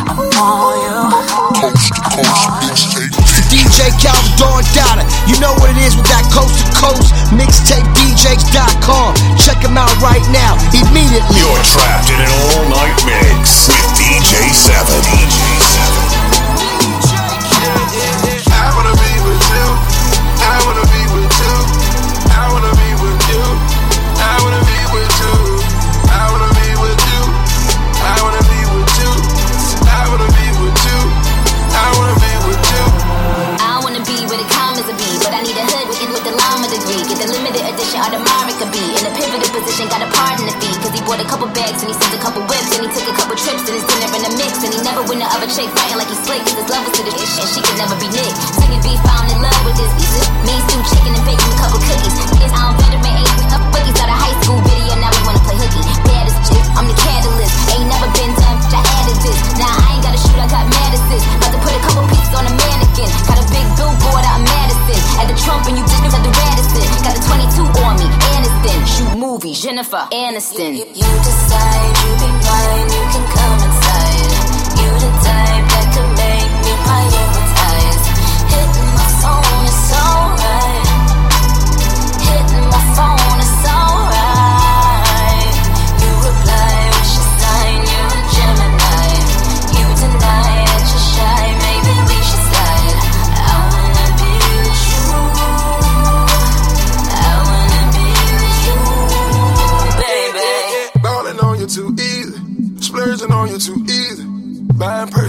I'm 0.09 0.17
on 0.41 0.73
you. 0.85 0.97
It's 1.69 1.89
the 2.17 2.88
DJ 3.79 3.95
Calvin 4.03 4.35
Dawn 4.35 4.63
Dada. 4.75 5.07
You 5.23 5.39
know 5.39 5.55
what 5.55 5.71
it 5.71 5.79
is 5.79 5.95
with 5.95 6.03
that 6.11 6.27
coast 6.35 6.51
to 6.59 6.67
coast 6.75 7.15
mixtape 7.31 7.87
DJs.com. 7.95 9.15
Check 9.39 9.63
them 9.63 9.79
out 9.79 9.95
right 10.03 10.19
now, 10.35 10.59
immediately. 10.75 11.39
You're 11.39 11.63
trapped 11.63 12.11
in 12.11 12.19
an 12.19 12.27
all 12.27 12.67
night 12.75 12.99
mix 13.07 13.71
with 13.71 13.79
DJ 13.95 14.51
7. 14.51 14.83
I 15.63 15.68
win 45.09 45.17
the 45.17 45.25
other 45.25 45.49
chick 45.49 45.65
fighting 45.73 45.97
like 45.97 46.07
he's 46.07 46.21
slick. 46.21 46.45
Cause 46.45 46.53
his 46.53 46.69
love 46.69 46.85
was 46.85 46.93
to 46.93 47.03
the 47.03 47.13
ish 47.17 47.35
and 47.41 47.49
she 47.49 47.59
could 47.65 47.77
never 47.81 47.97
be 47.97 48.05
Nick. 48.13 48.29
Singing 48.61 48.81
beef, 48.85 49.01
found 49.01 49.25
in 49.33 49.41
love 49.41 49.57
with 49.65 49.73
this 49.73 49.89
pizza. 49.97 50.21
Me 50.45 50.53
stew 50.69 50.81
chicken 50.85 51.17
and 51.17 51.25
bacon, 51.25 51.49
a 51.49 51.57
couple 51.57 51.81
cookies. 51.81 52.15
Kids, 52.37 52.53
I'm 52.53 52.77
veteran, 52.77 53.17
ain't 53.17 53.49
up 53.49 53.63
boogies 53.73 53.97
out 53.97 54.13
of 54.13 54.17
high 54.21 54.37
school 54.45 54.61
video. 54.61 54.93
Now 55.01 55.09
we 55.09 55.21
wanna 55.25 55.41
play 55.41 55.57
hooky. 55.57 55.81
Baddest 56.05 56.39
chick, 56.45 56.61
I'm 56.77 56.85
the 56.85 56.93
catalyst. 56.93 57.53
Ain't 57.73 57.89
never 57.89 58.07
been 58.13 58.31
done, 58.37 58.57
I 58.69 58.81
added 59.01 59.17
this. 59.25 59.39
Now 59.57 59.73
I 59.73 59.97
ain't 59.97 60.03
gotta 60.05 60.21
shoot, 60.21 60.37
I 60.37 60.45
got 60.45 60.65
mad 60.69 60.91
assist. 60.93 61.25
About 61.25 61.51
to 61.57 61.59
put 61.65 61.73
a 61.73 61.81
couple 61.81 62.05
pieces 62.13 62.33
on 62.37 62.45
a 62.45 62.53
mannequin. 62.53 63.09
Got 63.25 63.37
a 63.41 63.45
big 63.49 63.65
billboard 63.81 64.23
out 64.29 64.37
in 64.37 64.45
Madison. 64.45 64.99
At 65.17 65.25
the 65.25 65.37
Trump 65.41 65.65
and 65.65 65.73
you 65.73 65.83
bitches 65.89 66.13
at 66.13 66.21
the 66.21 66.33
Radisson. 66.37 66.85
Got 67.01 67.17
a 67.17 67.21
22 67.25 67.65
on 67.81 67.93
me, 67.97 68.07
Aniston. 68.37 68.79
Shoot 68.85 69.13
movies, 69.17 69.57
Jennifer 69.57 70.05
Aniston. 70.13 70.77
You, 70.77 70.85
you 70.85 71.09
decide 71.25 71.93
you 71.97 72.11
be 72.21 72.29
mine, 72.45 72.87
you 72.93 73.03
can 73.09 73.25
come 73.33 73.68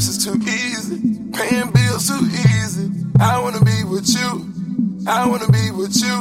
Paris 0.00 0.16
is 0.16 0.24
too 0.24 0.32
easy, 0.48 0.96
paying 1.36 1.70
bills 1.72 2.08
too 2.08 2.24
easy. 2.24 2.88
I 3.20 3.38
wanna 3.42 3.60
be 3.60 3.84
with 3.84 4.08
you, 4.08 4.48
I 5.06 5.28
wanna 5.28 5.52
be 5.52 5.70
with 5.76 5.92
you, 6.00 6.16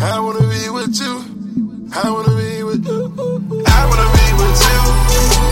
I 0.00 0.20
wanna 0.20 0.40
be 0.48 0.70
with 0.72 0.96
you, 0.96 1.12
I 1.92 2.08
wanna 2.08 2.32
be 2.32 2.64
with 2.64 2.80
you, 2.88 2.96
I 3.68 3.84
wanna 3.84 4.08
be 4.16 4.26
with 4.40 4.56
you, 4.64 4.80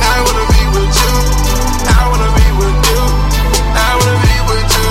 I 0.01 0.17
wanna 0.25 0.47
be 0.49 0.65
with 0.73 0.97
you, 0.97 1.13
I 1.93 2.01
wanna 2.09 2.31
be 2.41 2.49
with 2.57 2.81
you, 2.89 3.01
I 3.77 3.91
wanna 4.01 4.17
be 4.25 4.37
with 4.49 4.73
you. 4.73 4.89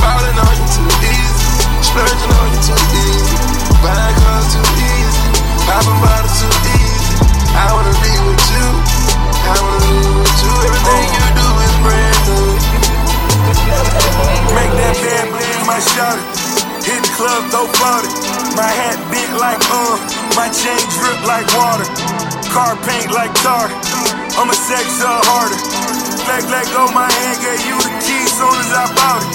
Falling 0.00 0.38
on 0.40 0.54
you 0.56 0.66
too 0.72 0.88
easy, 1.04 1.44
splurging 1.84 2.32
on 2.32 2.48
you 2.48 2.60
too 2.64 2.80
easy, 3.04 3.36
buying 3.84 4.16
cars 4.24 4.46
too 4.56 4.64
easy, 4.88 5.24
popping 5.68 6.00
bottles 6.00 6.32
too 6.40 6.48
easy. 6.80 7.12
I 7.52 7.68
wanna 7.76 7.92
be 8.00 8.12
with 8.24 8.44
you. 8.56 8.66
I 9.44 9.60
wanna 9.60 9.80
be 9.84 9.92
with 10.16 10.40
you. 10.44 10.52
Everything 10.64 11.12
you 11.12 11.28
do. 11.36 11.53
Make 14.54 14.72
that 14.80 14.96
bad 15.02 15.24
bleed 15.32 15.60
my 15.66 15.80
shot. 15.80 16.18
Hit 16.84 17.00
the 17.00 17.12
club, 17.16 17.42
throw 17.50 17.66
40. 17.66 18.08
My 18.54 18.68
hat 18.68 18.98
big 19.10 19.30
like 19.40 19.62
uh, 19.72 19.96
my 20.36 20.48
chain 20.52 20.80
drip 20.94 21.18
like 21.24 21.48
water. 21.56 21.88
Car 22.52 22.76
paint 22.86 23.10
like 23.10 23.34
tar. 23.40 23.66
I'm 24.36 24.50
a 24.50 24.54
sex 24.54 25.00
up 25.02 25.24
harder. 25.26 25.58
Black, 26.24 26.44
let 26.50 26.66
go 26.72 26.88
my 26.92 27.06
hand, 27.06 27.38
gave 27.40 27.62
you 27.68 27.76
the 27.78 27.92
keys 28.02 28.32
soon 28.34 28.52
as 28.52 28.70
I 28.72 28.84
bought 28.96 29.22
it. 29.22 29.32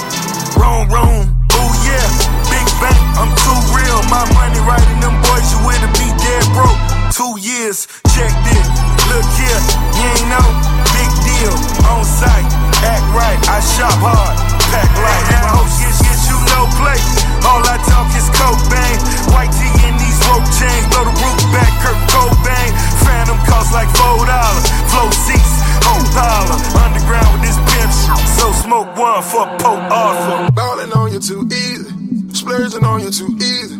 wrong 0.58 0.84
room, 0.90 1.24
ooh 1.56 1.72
yeah. 1.86 2.06
Big 2.50 2.66
bank, 2.82 3.00
I'm 3.16 3.32
too 3.32 3.60
real. 3.72 3.98
My 4.10 4.24
money 4.34 4.60
riding 4.62 5.00
them 5.00 5.16
boys, 5.22 5.46
you 5.54 5.58
with 5.66 5.80
to 5.80 5.90
be 5.96 6.08
dead 6.18 6.44
broke. 6.52 6.80
Two 7.14 7.38
years, 7.40 7.86
check 8.12 8.32
this. 8.44 8.66
Look 9.08 9.26
here, 9.38 9.60
you 9.96 10.06
ain't 10.06 10.28
know. 10.28 10.46
Big 10.94 11.10
deal, 11.24 11.54
on 11.88 12.04
site 12.04 12.69
act 12.84 13.04
right. 13.12 13.40
I 13.48 13.58
shop 13.60 13.96
hard, 14.00 14.34
pack 14.72 14.90
light. 14.96 15.24
That 15.30 15.44
hoe 15.52 15.68
get, 15.80 15.94
get 16.00 16.18
you 16.28 16.38
no 16.54 16.60
play. 16.78 17.00
All 17.46 17.62
I 17.64 17.76
talk 17.88 18.08
is 18.16 18.28
cocaine. 18.32 19.00
White 19.32 19.52
tee 19.54 19.72
in 19.86 19.94
these 19.98 20.18
rope 20.28 20.46
chains. 20.56 20.84
Blow 20.92 21.04
the 21.08 21.14
roof 21.14 21.40
back, 21.52 21.72
Kurt 21.82 22.00
Cobain. 22.12 22.70
Phantom 23.04 23.38
cost 23.48 23.72
like 23.72 23.90
four 23.96 24.24
dollars. 24.24 24.66
Flow 24.92 25.08
seats, 25.12 25.54
whole 25.84 26.06
dollar. 26.14 26.58
Underground 26.84 27.30
with 27.36 27.44
this 27.48 27.58
pimp 27.68 27.90
shit. 27.90 28.18
So 28.38 28.46
smoke 28.64 28.90
one 28.96 29.22
for 29.22 29.46
Pope 29.58 29.88
Arthur. 29.90 30.52
Ballin' 30.52 30.92
on 30.92 31.12
you 31.12 31.20
too 31.20 31.48
easy. 31.48 31.90
Splurging 32.34 32.84
on 32.84 33.00
you 33.00 33.10
too 33.10 33.32
easy. 33.40 33.76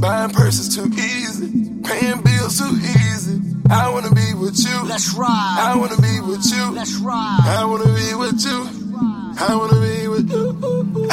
Buying 0.00 0.30
purses 0.30 0.74
too 0.74 0.88
easy. 0.94 1.69
Paying 1.84 2.22
bills 2.22 2.58
too 2.58 2.76
easy. 2.76 3.40
I 3.70 3.90
wanna 3.90 4.10
be 4.14 4.34
with 4.34 4.58
you. 4.58 4.84
Let's 4.84 5.14
ride. 5.14 5.56
I 5.60 5.76
wanna 5.76 6.00
be 6.00 6.20
with 6.20 6.44
you. 6.52 6.70
Let's 6.72 6.96
ride. 6.96 7.40
I 7.44 7.64
wanna 7.64 7.84
be 7.84 8.14
with 8.14 8.44
you. 8.44 8.68
I 9.38 9.54
wanna 9.54 9.80
be 9.80 10.08
with 10.08 10.30
you. 10.30 11.08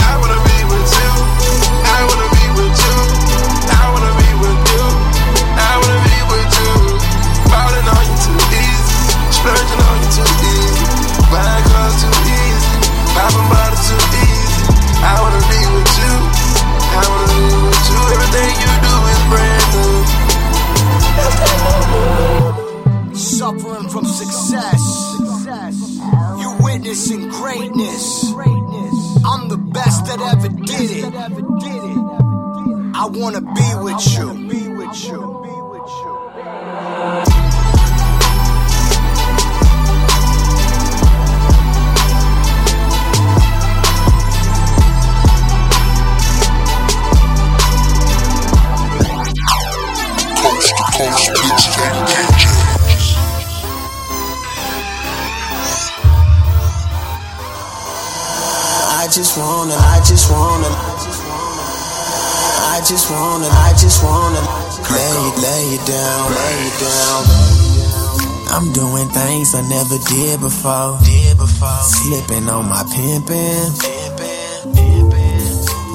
I'm 68.67 68.73
doing 68.73 69.07
things 69.07 69.55
I 69.55 69.61
never 69.63 69.97
did 70.11 70.41
before. 70.41 70.99
Did 70.99 71.37
before. 71.37 71.81
Slipping 71.87 72.49
on 72.49 72.67
my 72.67 72.83
pimping. 72.83 73.63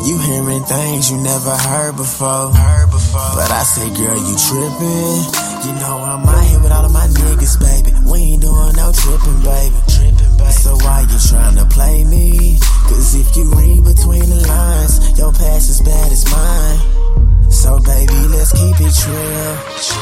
You 0.09 0.17
hearing 0.19 0.65
things 0.65 1.11
you 1.11 1.19
never 1.21 1.53
heard 1.53 1.97
before. 1.97 2.49
Heard 2.49 2.91
before. 2.91 3.37
But 3.37 3.51
I 3.53 3.63
say, 3.69 3.93
girl, 3.93 4.17
you 4.17 4.37
tripping. 4.49 5.21
You 5.69 5.73
know 5.85 6.01
I'm 6.01 6.25
out 6.25 6.45
here 6.49 6.61
with 6.61 6.73
all 6.73 6.87
of 6.87 6.93
my 6.93 7.07
niggas, 7.13 7.61
baby. 7.61 7.93
We 8.09 8.41
ain't 8.41 8.43
doing 8.43 8.75
no 8.75 8.89
tripping, 8.91 9.43
baby. 9.45 9.77
Tripping, 9.93 10.37
baby. 10.41 10.53
So 10.57 10.73
why 10.81 11.05
you 11.05 11.19
trying 11.29 11.57
to 11.61 11.67
play 11.67 12.05
me? 12.05 12.57
Cause 12.89 13.15
if 13.15 13.37
you 13.37 13.53
read 13.53 13.85
between 13.85 14.25
the 14.33 14.49
lines, 14.49 15.19
your 15.19 15.33
past 15.33 15.69
is 15.69 15.83
bad 15.83 16.11
as 16.11 16.25
mine. 16.25 17.53
So 17.53 17.79
baby, 17.81 18.17
let's 18.33 18.53
keep 18.57 18.81
it 18.81 18.97
real. 19.07 20.02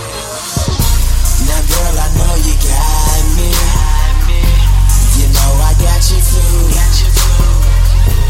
Girl, 1.60 1.92
I 1.92 2.08
know 2.16 2.34
you 2.40 2.54
got 2.56 3.24
me. 3.36 3.52
You 5.20 5.26
know 5.28 5.50
I 5.60 5.76
got 5.76 6.00
you 6.08 6.16
too. 6.16 6.72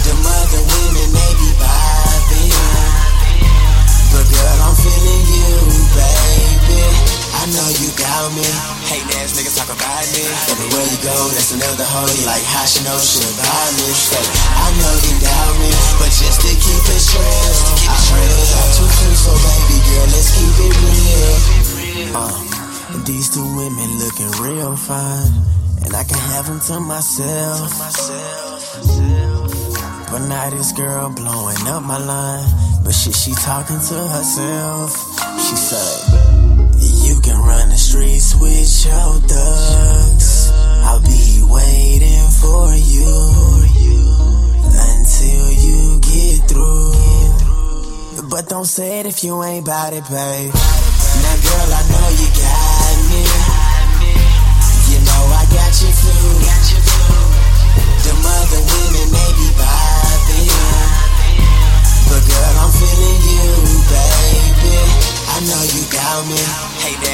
The 0.03 0.15
mother 0.19 0.63
women, 0.67 1.09
they 1.15 1.33
be 1.39 1.51
vibing. 1.55 2.51
But 4.11 4.27
girl, 4.27 4.59
I'm 4.67 4.75
feeling 4.75 5.25
you, 5.31 5.47
baby. 5.95 6.83
I 7.39 7.47
know 7.55 7.69
you 7.79 7.95
got 7.95 8.35
me. 8.35 8.43
Hating 8.91 9.15
ass 9.23 9.39
niggas 9.39 9.55
talk 9.55 9.71
about 9.71 10.03
me. 10.11 10.27
Everywhere 10.51 10.87
you 10.91 10.99
go, 10.99 11.15
that's 11.31 11.55
another 11.55 11.87
hoe. 11.87 12.11
Like 12.27 12.43
how 12.43 12.67
she 12.67 12.83
know 12.83 12.99
she 12.99 13.23
about 13.23 13.71
me. 13.79 13.87
Say, 13.95 14.27
I 14.59 14.75
know 14.75 14.95
you 15.07 15.15
doubt 15.23 15.55
me, 15.63 15.71
but 16.03 16.11
just 16.11 16.43
to 16.43 16.51
keep 16.51 16.83
it 16.83 17.03
real. 17.15 17.55
I 17.87 17.97
all 18.59 18.71
too 18.75 18.91
soon, 18.91 19.15
so 19.15 19.31
baby 19.39 19.79
girl, 19.87 20.07
let's 20.11 20.35
keep 20.35 20.57
it 20.67 20.75
real. 20.83 22.17
Uh, 22.17 22.50
these 23.05 23.31
two 23.31 23.45
women 23.57 23.99
looking 23.99 24.31
real 24.43 24.77
fine, 24.77 25.33
and 25.85 25.95
I 25.95 26.05
can 26.05 26.19
have 26.19 26.47
them 26.47 26.61
to 26.61 26.81
myself. 26.81 27.71
But 30.11 30.27
now 30.27 30.51
this 30.51 30.73
girl 30.73 31.11
blowing 31.11 31.67
up 31.69 31.83
my 31.85 31.99
line. 31.99 32.49
But 32.85 32.93
shit, 32.93 33.15
she 33.15 33.33
talking 33.33 33.79
to 33.79 33.95
herself. 33.95 34.91
She 35.39 35.57
said, 35.57 36.01
You 37.07 37.21
can 37.21 37.39
run 37.39 37.69
the 37.69 37.77
streets 37.77 38.35
with 38.35 38.85
your 38.85 39.21
thugs. 39.29 40.51
I'll 40.83 41.01
be 41.01 41.43
waiting 41.47 42.29
for 42.43 42.75
you 42.75 43.15
until 44.91 45.53
you 45.53 46.01
get 46.01 46.49
through. 46.49 48.29
But 48.29 48.49
don't 48.49 48.65
say 48.65 49.01
it 49.01 49.07
if 49.07 49.23
you 49.23 49.43
ain't 49.45 49.67
bout 49.67 49.93
it, 49.93 50.05
babe. 50.09 50.53
Got 66.21 66.29
me. 66.29 66.37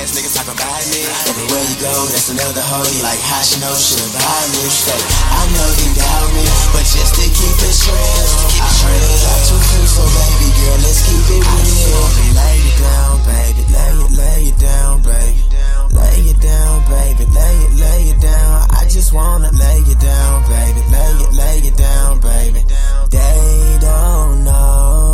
Ass 0.02 0.18
niggas 0.18 0.34
talk 0.34 0.50
about 0.50 0.82
me. 0.90 1.00
Everywhere 1.30 1.64
you 1.70 1.76
go, 1.78 1.94
that's 2.10 2.30
another 2.30 2.62
hoe. 2.62 2.82
Like 3.06 3.22
how 3.22 3.42
she 3.42 3.60
know 3.62 3.74
she 3.78 3.94
about 4.02 4.46
me. 4.50 4.66
Say, 4.66 4.98
I 5.30 5.42
know 5.54 5.68
you 5.78 5.90
got 5.94 6.26
me, 6.34 6.44
but 6.74 6.82
just 6.82 7.14
to 7.14 7.26
keep 7.30 7.58
it 7.62 7.76
real. 7.86 8.26
I 8.58 8.68
heard 8.82 9.02
it 9.06 9.46
soon, 9.46 9.86
so 9.86 10.02
baby 10.10 10.48
girl, 10.58 10.78
let's 10.82 11.00
keep 11.06 11.26
it 11.38 11.44
real. 11.46 12.02
Lay 12.34 12.58
it 12.66 12.76
down, 12.82 13.14
baby. 13.26 13.62
Lay 13.70 13.94
it, 13.94 14.10
lay 14.10 14.42
it 14.50 14.58
down, 14.58 15.02
baby. 15.02 15.42
Lay 15.94 16.20
it 16.34 16.40
down, 16.42 16.74
baby. 16.90 17.24
Lay 17.30 17.56
it, 17.62 17.72
lay 17.78 18.02
it 18.10 18.20
down. 18.20 18.66
I 18.70 18.82
just 18.90 19.12
wanna 19.12 19.50
lay 19.52 19.80
it 19.86 20.00
down, 20.00 20.42
baby. 20.50 20.82
Lay 20.90 21.14
it, 21.22 21.32
lay 21.32 21.58
it 21.62 21.76
down, 21.76 22.20
baby. 22.20 22.62
They 23.10 23.78
don't 23.80 24.44
know. 24.44 25.06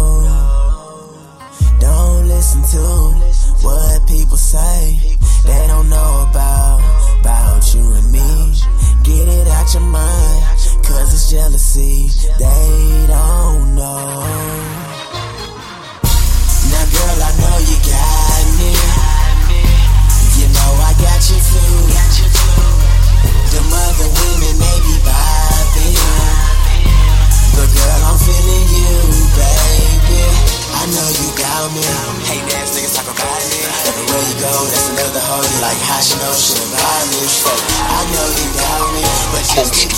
Don't 1.79 2.29
listen 2.29 2.63
to 2.63 3.32
what 3.63 4.07
people 4.09 4.37
say. 4.37 4.99
They 5.45 5.67
don't 5.67 5.89
know 5.89 6.27
about 6.31 6.81
about 7.21 7.75
you 7.75 7.93
and 7.93 8.13
me. 8.13 8.55
Get 9.03 9.29
it 9.29 9.49
out 9.49 9.75
your 9.75 9.83
mind, 9.83 10.43
cause 10.85 11.15
it's 11.15 11.31
jealousy. 11.31 12.09
They 12.39 13.07
don't 13.09 13.75
know. 13.75 14.72
Me. 31.75 31.83
Hate 32.29 32.45
ass 32.61 32.77
niggas 32.77 32.95
talk 32.95 33.09
about 33.09 33.43
me. 33.49 33.61
Everywhere 33.89 34.25
you 34.29 34.37
go, 34.41 34.53
that's 34.69 34.89
another 34.93 35.21
hoe. 35.21 35.45
Like 35.65 35.81
how 35.89 36.01
she 36.01 36.17
know 36.21 36.33
she 36.37 36.57
about 36.61 37.05
me. 37.09 37.25
So 37.29 37.51
I 37.51 38.01
know 38.13 38.29
you 38.37 38.49
got 38.57 38.93
me, 38.93 39.03
but 39.33 39.45
just 39.49 39.73
keep 39.75 39.93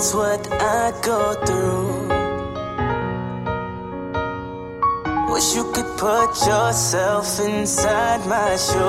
knows 0.00 0.14
what 0.14 0.52
I 0.52 0.92
go 1.02 1.34
through. 1.44 2.08
Wish 5.32 5.54
you 5.54 5.64
could 5.72 5.98
put 5.98 6.30
yourself 6.46 7.40
inside 7.40 8.20
my 8.26 8.56
shoes. 8.56 8.80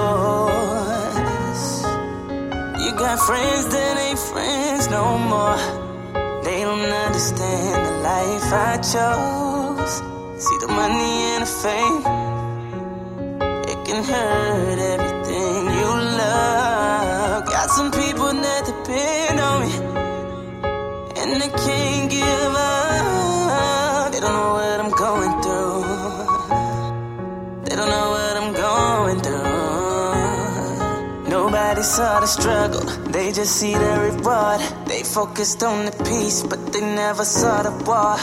You 2.84 2.91
got 2.97 3.19
friends 3.19 3.67
that 3.74 3.97
ain't 4.08 4.19
friends 4.19 4.89
no 4.89 5.17
more. 5.17 5.58
They 6.43 6.62
don't 6.62 6.91
understand 7.06 7.86
the 7.88 7.91
life 8.10 8.54
I 8.69 8.78
chose. 8.93 9.93
See 10.43 10.58
the 10.62 10.67
money 10.67 11.13
and 11.34 11.43
the 11.43 11.52
fame, 11.63 12.04
it 13.71 13.80
can 13.86 14.04
hurt 14.04 14.80
everything 14.80 15.21
Saw 32.02 32.20
the 32.20 32.26
struggle, 32.26 32.86
they 33.12 33.32
just 33.32 33.58
see 33.58 33.76
the 33.76 33.94
reward. 34.10 34.60
They 34.88 35.04
focused 35.04 35.62
on 35.62 35.86
the 35.86 35.92
peace, 36.04 36.42
but 36.42 36.74
they 36.74 36.82
never 36.82 37.24
saw 37.24 37.62
the 37.62 37.70
war. 37.86 38.18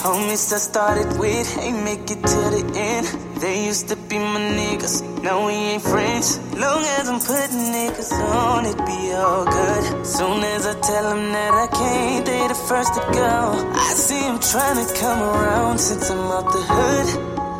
Homies 0.00 0.50
I 0.50 0.56
started 0.56 1.08
with 1.20 1.46
ain't 1.58 1.84
make 1.84 2.10
it 2.10 2.22
to 2.32 2.40
the 2.56 2.64
end. 2.74 3.06
They 3.42 3.66
used 3.66 3.90
to 3.90 3.96
be 3.96 4.16
my 4.16 4.40
niggas, 4.56 5.22
now 5.22 5.46
we 5.46 5.52
ain't 5.52 5.82
friends. 5.82 6.40
Long 6.56 6.82
as 6.96 7.06
I'm 7.06 7.20
putting 7.20 7.64
niggas 7.76 8.12
on, 8.32 8.64
it 8.64 8.78
be 8.88 9.12
all 9.12 9.44
good. 9.44 10.06
Soon 10.06 10.42
as 10.54 10.64
I 10.64 10.80
tell 10.80 11.10
them 11.10 11.30
that 11.36 11.52
I 11.52 11.66
can't, 11.66 12.24
they 12.24 12.48
the 12.48 12.54
first 12.54 12.94
to 12.94 13.00
go. 13.12 13.36
I 13.76 13.92
see 13.92 14.22
them 14.24 14.40
trying 14.40 14.80
to 14.80 14.88
come 15.02 15.20
around 15.20 15.76
since 15.78 16.10
I'm 16.10 16.32
out 16.32 16.46
the 16.50 16.62
hood. 16.72 17.08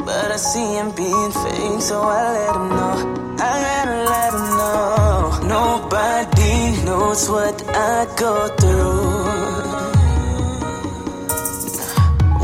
But 0.07 0.33
I 0.33 0.37
see 0.37 0.69
him 0.79 0.93
being 0.97 1.33
fake, 1.43 1.83
so 1.83 2.01
I 2.01 2.23
let 2.39 2.57
him 2.57 2.69
know. 2.71 3.19
I 3.39 3.78
knows 7.19 7.31
what 7.31 7.63
I 7.69 8.07
go 8.17 8.49
through. 8.61 9.09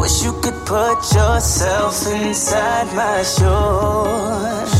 Wish 0.00 0.24
you 0.24 0.32
could 0.42 0.66
put 0.66 0.98
yourself 1.14 2.06
inside 2.06 2.86
my 2.94 3.22
shoes. 3.22 4.72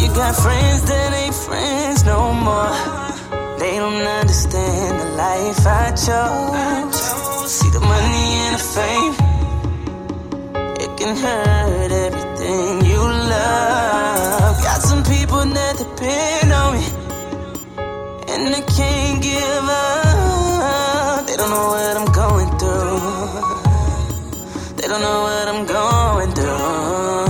You 0.00 0.08
got 0.14 0.34
friends 0.36 0.82
that 0.84 1.12
ain't 1.14 1.34
friends 1.34 2.04
no 2.04 2.32
more. 2.32 2.76
They 3.58 3.76
don't 3.76 4.06
understand 4.20 5.00
the 5.00 5.04
life 5.16 5.66
I 5.66 5.90
chose. 5.90 6.96
See 7.50 7.70
the 7.70 7.80
money 7.80 8.26
and 8.44 8.54
the 8.56 8.64
fame 8.74 9.14
it 10.78 10.96
can 10.98 11.16
hurt 11.16 11.92
everything 11.92 12.84
you 12.84 12.98
love. 12.98 14.62
Got 14.62 14.80
some 14.82 15.02
people 15.04 15.44
that 15.56 15.78
depend 15.78 16.52
on 16.52 16.74
me, 16.74 16.84
and 18.36 18.54
I 18.54 18.60
can't 18.60 19.22
give 19.22 19.66
up. 19.82 21.26
They 21.26 21.36
don't 21.36 21.50
know 21.50 21.68
what 21.74 21.96
I'm 22.00 22.08
going 22.22 22.50
through. 22.60 23.00
They 24.76 24.86
don't 24.88 25.00
know 25.00 25.20
what 25.26 25.48
I'm 25.52 25.64
going 25.64 26.30
through. 26.36 27.26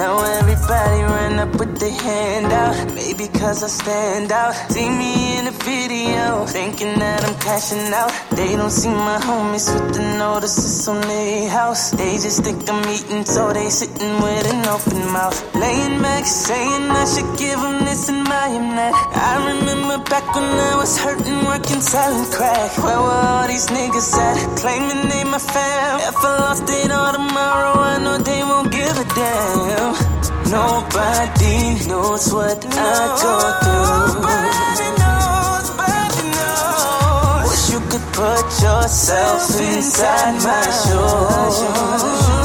Now 0.00 0.24
everybody 0.38 1.02
run 1.02 1.38
up 1.40 1.52
with 1.60 1.71
their 1.82 1.90
hand 1.90 2.52
out. 2.52 2.94
Maybe 2.94 3.26
cause 3.26 3.62
I 3.62 3.66
stand 3.66 4.30
out. 4.30 4.54
See 4.70 4.88
me 4.88 5.38
in 5.38 5.46
the 5.46 5.56
video, 5.66 6.46
thinking 6.46 6.94
that 7.02 7.24
I'm 7.26 7.34
cashing 7.40 7.92
out. 7.92 8.12
They 8.38 8.54
don't 8.54 8.70
see 8.70 8.94
my 9.10 9.18
homies 9.18 9.66
with 9.74 9.94
the 9.96 10.04
notices 10.16 10.86
on 10.86 11.00
their 11.00 11.48
house. 11.50 11.90
They 11.90 12.14
just 12.22 12.44
think 12.44 12.70
I'm 12.70 12.82
eating, 12.88 13.24
so 13.24 13.52
they 13.52 13.68
sitting 13.68 14.14
with 14.22 14.46
an 14.54 14.64
open 14.74 15.02
mouth. 15.10 15.36
Laying 15.56 16.00
back, 16.00 16.24
saying 16.24 16.86
I 17.02 17.04
should 17.04 17.30
give 17.36 17.58
them 17.58 17.84
this 17.84 18.08
and 18.08 18.22
them 18.26 18.68
that. 18.78 18.94
I 19.30 19.32
remember 19.50 19.98
back 20.08 20.26
when 20.36 20.44
I 20.70 20.76
was 20.76 20.96
hurting, 21.02 21.44
working, 21.50 21.80
selling 21.80 22.30
crack. 22.30 22.78
Where 22.78 23.00
were 23.06 23.22
all 23.32 23.48
these 23.48 23.66
niggas 23.66 24.14
at? 24.28 24.36
Claiming 24.56 25.08
they 25.10 25.24
my 25.24 25.38
fam. 25.38 25.98
If 26.10 26.16
I 26.30 26.32
lost 26.46 26.70
it 26.70 26.92
all 26.92 27.12
tomorrow, 27.12 27.74
I 27.74 27.98
know 27.98 28.18
they 28.18 28.42
won't 28.44 28.70
give 28.70 28.96
a 28.98 29.06
damn. 29.18 30.11
Nobody 30.52 31.88
knows 31.88 32.30
what 32.30 32.62
I 32.66 33.16
go 33.22 33.34
through. 33.62 34.20
Nobody 34.20 34.88
knows, 35.00 35.68
but 35.80 36.12
you 36.18 36.28
know. 36.36 37.48
Wish 37.48 37.72
you 37.72 37.80
could 37.88 38.06
put 38.12 38.44
yourself 38.60 39.48
inside 39.58 40.36
my 40.44 40.64
shoes. 40.82 42.41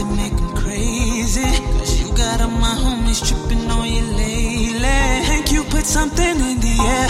That 0.00 0.14
make 0.16 0.32
'em 0.32 0.52
crazy. 0.62 1.50
Cause 1.78 1.92
you 2.00 2.08
got 2.14 2.40
all 2.40 2.54
my 2.66 2.74
homies 2.84 3.20
tripping 3.26 3.70
on 3.70 3.86
you 3.94 4.04
lately. 4.22 4.98
Think 5.28 5.52
you 5.52 5.62
put 5.64 5.84
something 5.86 6.36
in 6.50 6.56
the 6.66 6.76
air. 6.96 7.08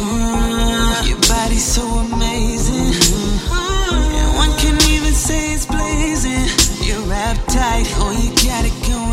Mm, 0.00 1.08
your 1.10 1.20
body's 1.32 1.68
so 1.76 1.84
amazing. 2.06 2.92
And 4.18 4.30
one 4.42 4.52
can 4.62 4.76
even 4.94 5.14
say 5.26 5.52
it's 5.54 5.66
blazing. 5.66 6.46
You're 6.86 7.04
wrapped 7.10 7.46
tight, 7.48 7.86
oh, 8.02 8.12
you 8.22 8.30
got 8.48 8.62
it 8.70 8.76
going 8.88 9.05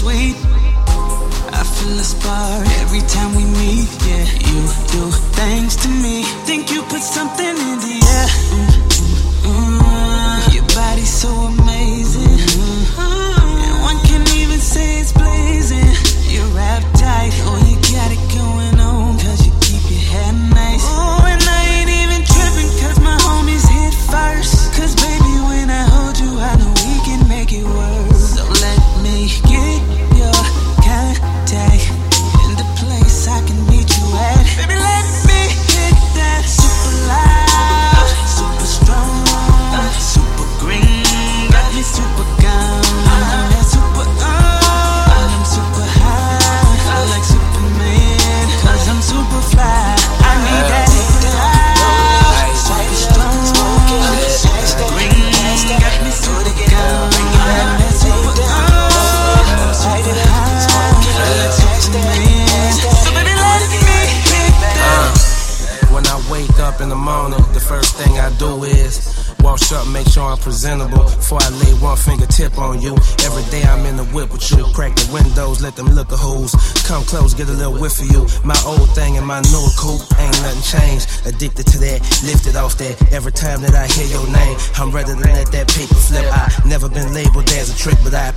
sweet. 0.00 0.39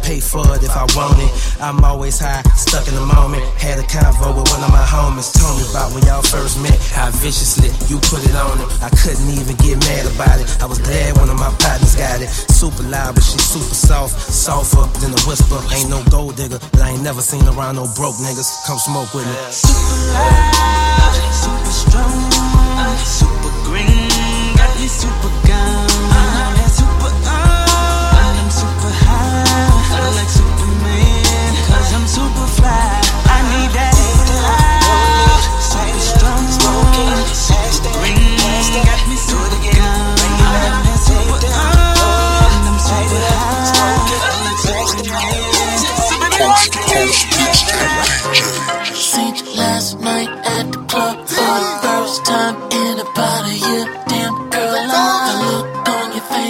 Pay 0.03 0.19
for 0.19 0.43
it 0.53 0.61
if 0.61 0.75
I 0.75 0.83
want 0.93 1.17
it. 1.17 1.31
I'm 1.63 1.79
always 1.83 2.19
high, 2.19 2.43
stuck 2.59 2.87
in 2.87 2.95
the 2.95 3.07
moment. 3.07 3.41
Had 3.55 3.79
a 3.79 3.87
convo 3.87 4.35
with 4.35 4.51
one 4.51 4.61
of 4.61 4.69
my 4.69 4.83
homies. 4.83 5.31
Told 5.31 5.55
me 5.57 5.65
about 5.71 5.95
when 5.95 6.03
y'all 6.03 6.21
first 6.21 6.59
met, 6.59 6.75
how 6.91 7.09
viciously 7.23 7.71
you 7.87 7.97
put 8.11 8.21
it 8.27 8.35
on 8.35 8.59
it. 8.59 8.67
I 8.83 8.91
couldn't 8.91 9.31
even 9.31 9.55
get 9.63 9.79
mad 9.87 10.05
about 10.11 10.37
it. 10.43 10.45
I 10.61 10.67
was 10.67 10.79
glad 10.83 11.15
one 11.17 11.31
of 11.31 11.39
my 11.39 11.49
partners 11.63 11.95
got 11.95 12.21
it. 12.21 12.29
Super 12.51 12.83
loud, 12.83 13.15
but 13.15 13.23
she 13.23 13.39
super 13.39 13.73
soft. 13.73 14.19
Softer 14.19 14.85
than 14.99 15.15
a 15.15 15.21
whisper. 15.23 15.57
Ain't 15.73 15.89
no 15.89 16.03
gold 16.11 16.35
digger, 16.35 16.59
but 16.59 16.81
I 16.83 16.91
ain't 16.91 17.03
never 17.03 17.21
seen 17.21 17.47
around 17.47 17.79
no 17.79 17.87
broke 17.95 18.19
niggas. 18.19 18.67
Come 18.67 18.77
smoke 18.77 19.13
with 19.15 19.25
me. 19.25 19.35
Super 19.49 19.97
loud, 20.11 21.15
super 21.31 21.71
strong, 21.71 22.31
super 22.99 23.51
green. 23.63 24.51
Got 24.59 24.71
me 24.79 24.87
super 24.87 25.31
gone. 25.47 25.82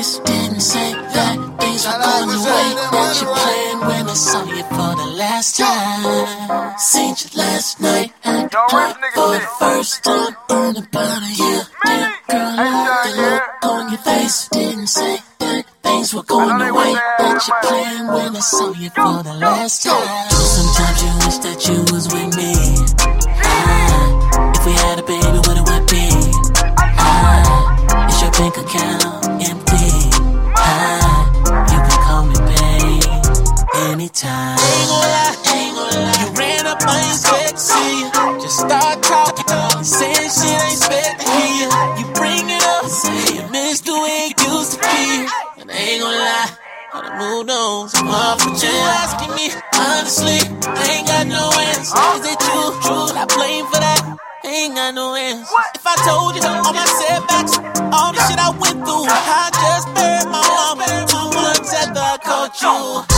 On. 0.03 0.25
Didn't 0.25 0.59
say 0.59 0.91
that 0.91 1.35
things 1.59 1.85
were 1.87 1.99
going 2.03 2.27
the 2.27 2.39
way 2.43 2.67
that 2.91 3.21
you 3.21 3.27
planned 3.27 3.81
when 3.87 4.09
I 4.09 4.13
saw 4.13 4.43
you 4.43 4.63
for 4.63 4.91
the 4.99 5.09
last 5.15 5.57
time. 5.57 6.77
Seen 6.77 7.15
you 7.19 7.29
last 7.37 7.79
night 7.79 8.13
at 8.23 8.51
the 8.51 8.57
club 8.57 8.95
for 9.15 9.33
the 9.33 9.47
first 9.59 10.03
time 10.03 10.35
in 10.49 10.83
about 10.83 11.21
a 11.23 11.31
year. 11.39 11.61
Damn 11.85 12.13
girl, 12.27 12.59
I 12.59 12.67
love 12.83 13.03
the 13.05 13.21
look 13.21 13.71
on 13.71 13.89
your 13.91 14.01
face. 14.01 14.49
Didn't 14.49 14.87
say 14.87 15.19
that 15.39 15.65
things 15.83 16.13
were 16.13 16.23
going 16.23 16.57
the 16.59 16.73
way 16.73 16.93
that 16.93 17.47
you 17.47 17.53
planned 17.63 18.07
when 18.09 18.35
I 18.35 18.39
saw 18.39 18.73
you 18.73 18.89
for 18.89 19.23
the 19.23 19.35
last 19.39 19.83
time. 19.83 20.29
Sometimes 20.31 20.99
you 21.03 21.11
wish 21.23 21.37
that 21.47 21.59
you 21.67 21.79
was 21.93 22.05
with 22.11 22.31
me. 22.35 22.53
Ah, 23.39 24.51
if 24.55 24.65
we 24.65 24.73
had 24.73 24.99
a 24.99 25.03
baby, 25.03 25.39
what 25.47 25.55
it 25.57 25.65
would 25.69 25.85
be? 25.87 26.05
Ah, 26.99 28.07
is 28.09 28.21
your 28.21 28.31
bank 28.31 28.57
account 28.57 28.92
babe 34.03 34.13
anytime. 34.13 34.57
Ain't 34.59 34.89
gonna 34.89 35.07
lie, 35.07 35.35
ain't 35.53 35.75
gonna 35.75 35.99
lie. 36.03 36.19
You 36.19 36.29
ran 36.35 36.67
up 36.67 36.81
on 36.87 36.99
your 36.99 37.15
sexy. 37.15 38.11
Just 38.41 38.59
start 38.59 39.03
talking. 39.03 39.45
Uh, 39.47 39.83
saying 39.83 40.29
shit 40.29 40.61
ain't 40.61 40.77
expect 40.77 41.21
to 41.21 41.31
hear. 41.31 41.69
You 41.99 42.05
bring 42.13 42.49
it 42.49 42.63
up. 42.63 42.85
Say 42.85 43.35
you 43.35 43.49
miss 43.51 43.81
the 43.81 43.93
way 43.93 44.31
it 44.31 44.41
used 44.43 44.73
to 44.73 44.79
be. 44.79 45.27
And 45.61 45.71
I 45.71 45.75
ain't 45.75 46.01
gonna 46.01 46.17
lie. 46.17 46.49
I 46.93 47.01
done 47.01 47.17
moved 47.17 47.49
on. 47.49 47.89
So 47.89 47.99
off 48.05 48.45
what 48.45 48.61
you 48.61 48.75
asking 49.01 49.33
me. 49.35 49.49
Honestly, 49.73 50.39
I 50.67 50.83
ain't 50.93 51.07
got 51.07 51.27
no 51.27 51.49
answer. 51.73 51.97
Is 52.19 52.25
it 52.27 52.39
true? 52.39 52.69
True. 52.83 53.07
I 53.15 53.25
blame 53.25 53.65
for 53.67 53.79
that. 53.79 54.01
I 54.43 54.47
ain't 54.47 54.75
got 54.75 54.93
no 54.93 55.15
answer. 55.15 55.55
If 55.75 55.85
I 55.87 55.95
told 56.03 56.35
you 56.35 56.43
all 56.43 56.73
my 56.73 56.85
setbacks, 56.85 57.57
all 57.95 58.11
the 58.11 58.21
shit 58.27 58.37
I 58.37 58.51
went 58.51 58.83
through, 58.83 59.07
I 59.07 59.49
just 59.63 59.87
buried 59.95 60.27
my 60.27 60.43
mama 60.43 60.85
two 61.07 61.27
months 61.39 61.73
after 61.73 61.99
I 61.99 62.17
caught 62.21 62.61
you. 62.61 63.12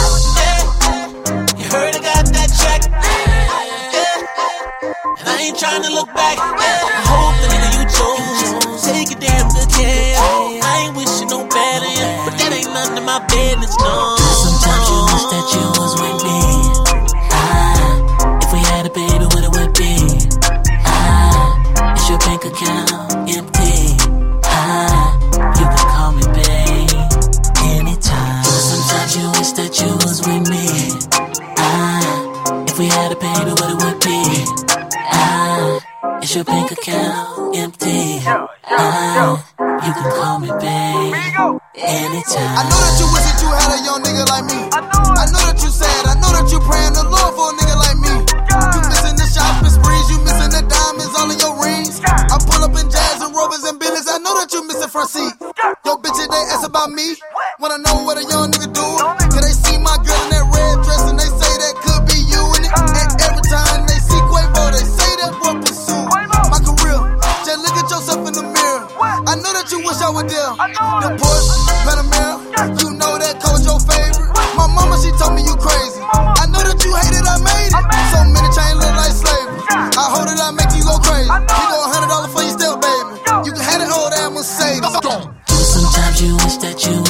Trying 5.58 5.84
to 5.84 5.90
look 5.90 6.12
back. 6.14 6.38
Yeah. 6.38 7.08
Hope 7.08 7.36
the 7.42 7.48
nigga 7.48 7.70
you 7.80 7.86
chose 7.88 8.84
take 8.84 9.12
a 9.12 9.20
damn 9.20 9.48
good 9.50 9.70
care. 9.72 10.16
I 10.62 10.84
ain't 10.86 10.96
wishing 10.98 11.30
no 11.30 11.48
bad 11.48 11.80
on 11.84 12.26
but 12.26 12.36
that 12.40 12.52
ain't 12.52 12.72
none 12.76 12.98
of 12.98 13.04
my 13.04 13.20
business, 13.32 13.72
no. 13.80 14.16
Sometimes 14.20 14.86
you 14.92 15.00
wish 15.12 15.26
that 15.32 15.46
you 15.56 15.66
was 15.80 15.94
with 15.96 16.20
me. 16.28 16.40
Ah, 17.32 18.44
if 18.44 18.52
we 18.52 18.60
had 18.60 18.86
a 18.86 18.92
baby, 18.92 19.26
what 19.32 19.44
it 19.48 19.52
would 19.56 19.74
be? 19.80 19.96
Ah, 20.84 21.96
is 21.96 22.10
your 22.10 22.20
bank 22.20 22.44
account 22.44 22.92
empty? 23.32 23.96
Ah, 24.44 25.16
you 25.56 25.66
can 25.72 25.86
call 25.96 26.12
me 26.20 26.26
babe 26.36 27.00
anytime. 27.80 28.44
Sometimes 28.44 29.12
you 29.16 29.26
wish 29.40 29.52
that 29.56 29.72
you 29.80 29.92
was 30.04 30.20
with 30.28 30.44
me. 30.52 30.68
Ah, 31.58 32.68
if 32.68 32.78
we 32.78 32.88
had 32.88 33.12
a 33.12 33.16
baby, 33.16 33.52
is 36.24 36.36
your 36.36 36.44
bank 36.44 36.72
account 36.72 37.56
empty? 37.56 38.20
Ah, 38.66 39.38
you 39.86 39.92
can 39.94 40.10
call 40.18 40.40
me 40.40 40.50
babe 40.60 41.14
anytime. 41.78 42.54
I 42.58 42.64
know 42.66 42.80
that 42.82 42.96
you 42.98 43.08
wish 43.14 43.26
that 43.26 43.38
you 43.42 43.50
had 43.54 43.70
a 43.74 43.80
young 43.86 44.02
nigga 44.02 44.26
like 44.30 44.46
me. 44.50 44.60
I 44.74 45.26
know 45.30 45.42
that 45.46 45.58
you 45.62 45.70
sad. 45.70 46.06
I 46.10 46.16
know 46.22 46.32
that 46.34 46.48
you 46.50 46.60
praying 46.66 46.94
the 46.98 47.06
Lord 47.06 47.32
for 47.38 47.48
a 47.50 47.54
nigga 47.58 47.76
like 47.78 48.00
me. 48.02 48.14
You 48.74 48.82
missing 48.90 49.18
the 49.18 49.28
shopping 49.30 49.74
sprees. 49.74 50.06
You 50.10 50.18
missing 50.26 50.52
the 50.54 50.62
diamonds 50.66 51.14
all 51.14 51.30
in 51.30 51.38
your 51.40 51.56
rings. 51.62 52.02
I 52.06 52.36
pull 52.42 52.64
up 52.64 52.74
in 52.74 52.90
jazz 52.90 53.22
and 53.22 53.36
rovers 53.36 53.64
and 53.64 53.78
billies. 53.80 54.08
I 54.08 54.18
know 54.20 54.34
that 54.40 54.50
you 54.54 54.66
missing 54.68 54.90
front 54.90 55.10
seat. 55.10 55.34
Yo, 55.86 55.98
bitches, 56.02 56.28
they 56.30 56.44
ask 56.54 56.68
about 56.68 56.90
me. 56.92 57.16
Wanna 57.60 57.80
know 57.80 58.04
what 58.04 58.18
a 58.18 58.24
young 58.26 58.52
nigga 58.52 58.70
do? 58.74 59.25
Know 70.00 70.12
that 70.12 70.12
you 70.12 70.12
wish 70.12 70.12
I 70.12 70.12
were 70.12 70.28
there. 70.28 70.52
The 71.02 71.10
Porsche, 71.20 71.56
Panamera, 71.86 72.82
you 72.82 72.90
know 72.98 73.14
that 73.20 73.40
coach 73.40 73.64
your 73.64 73.80
favorite. 73.80 74.32
My 74.58 74.68
mama, 74.68 74.96
she 75.00 75.12
told 75.20 75.36
me 75.36 75.44
you 75.44 75.56
crazy. 75.56 76.02
I 76.04 76.46
know 76.52 76.62
that 76.64 76.80
you 76.84 76.92
hate 76.96 77.16
it, 77.16 77.26
I 77.28 77.38
made 77.40 77.72
it. 77.72 77.84
So 78.12 78.20
many 78.32 78.50
chains 78.52 78.78
look 78.80 78.96
like 78.96 79.16
slavery. 79.16 79.62
I 79.72 80.06
hold 80.12 80.28
it, 80.28 80.40
I 80.40 80.52
make 80.52 80.72
you 80.76 80.84
go 80.84 81.00
crazy. 81.00 81.30
You 81.30 81.66
go 81.72 81.78
a 81.80 81.88
hundred 81.92 82.10
dollars 82.12 82.32
for 82.34 82.44
your 82.44 82.56
step, 82.56 82.76
baby. 82.82 83.14
You 83.48 83.52
can 83.56 83.64
have 83.64 83.80
that 83.84 83.92
old 83.92 84.14
ass 84.14 84.32
Mercedes. 84.32 84.96
Sometimes 85.66 86.22
you 86.22 86.36
wish 86.44 86.58
that 86.64 86.78
you 86.86 87.05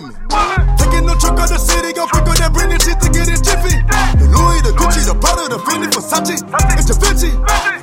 with 0.00 0.08
me. 0.08 0.14
Taking 0.76 1.06
no 1.06 1.14
trip 1.16 1.38
out 1.38 1.48
the 1.48 1.58
city, 1.58 1.92
go 1.92 2.06
pick 2.06 2.26
up 2.26 2.36
that 2.36 2.52
Britney 2.52 2.78
shit 2.80 2.98
to 3.00 3.08
get 3.08 3.28
it 3.28 3.40
jiffy. 3.40 3.76
The 4.20 4.26
Louis, 4.28 4.60
the 4.62 4.72
Gucci, 4.76 5.02
the 5.06 5.16
Prada, 5.16 5.48
the 5.48 5.58
Fendi, 5.64 5.88
Versace, 5.88 6.36
it's 6.76 6.86
Da 6.86 6.94
Vinci. 7.00 7.32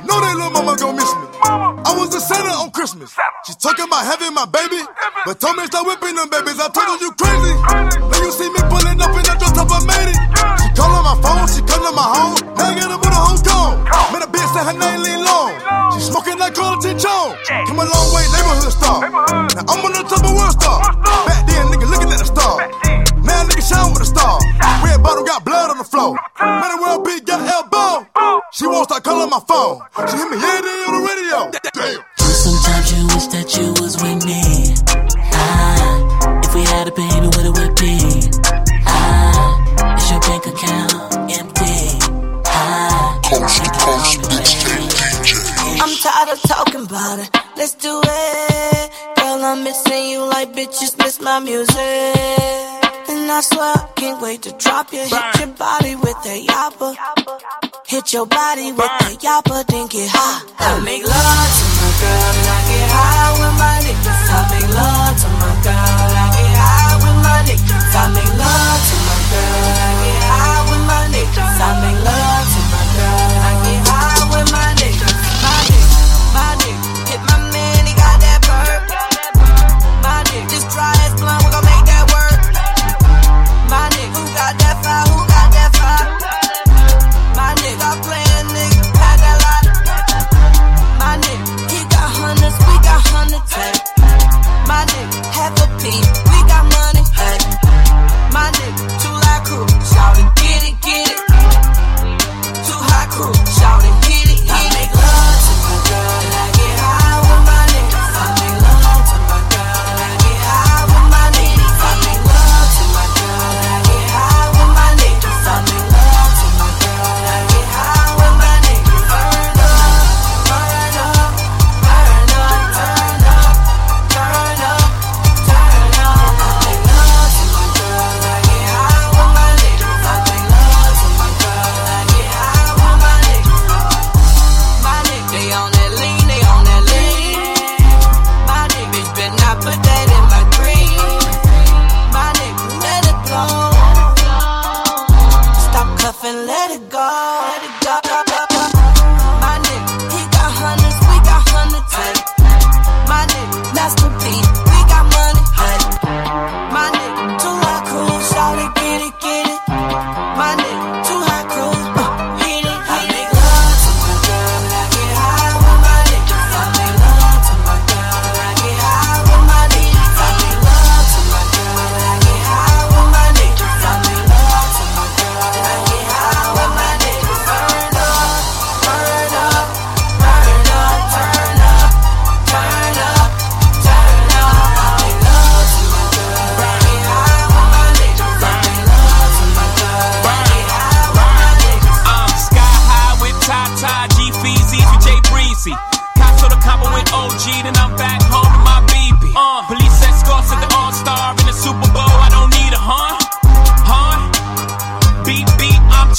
Know 0.06 0.18
that 0.20 0.34
little 0.36 0.50
mama 0.50 0.76
gon' 0.76 0.96
miss 0.96 1.10
me. 1.14 1.26
I 1.44 1.94
was 1.96 2.14
a 2.14 2.20
Santa 2.20 2.50
on 2.50 2.70
Christmas. 2.70 3.14
She's 3.46 3.56
talking 3.56 3.86
about 3.86 4.04
having 4.04 4.32
my 4.34 4.46
baby, 4.46 4.80
but 5.26 5.40
told 5.40 5.56
me 5.56 5.66
stop 5.66 5.86
whipping 5.86 6.14
them 6.14 6.28
babies. 6.30 6.58
I 6.60 6.68
told 6.68 6.86
her 6.86 6.98
you 7.02 7.10
crazy. 7.18 8.13
your 58.14 58.26
body 58.26 58.70
with 58.70 58.92
the 59.00 59.18
yapper, 59.26 59.66
then 59.66 59.88
get 59.88 60.08
high. 60.12 60.84
Make 60.84 61.04
love. 61.04 61.33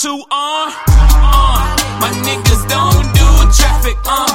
two 0.06 0.22
on. 0.30 0.70
Uh, 0.70 0.86
uh, 1.18 1.66
my 1.98 2.14
niggas 2.22 2.62
don't 2.70 3.10
do 3.18 3.26
traffic. 3.50 3.98
Uh, 4.06 4.30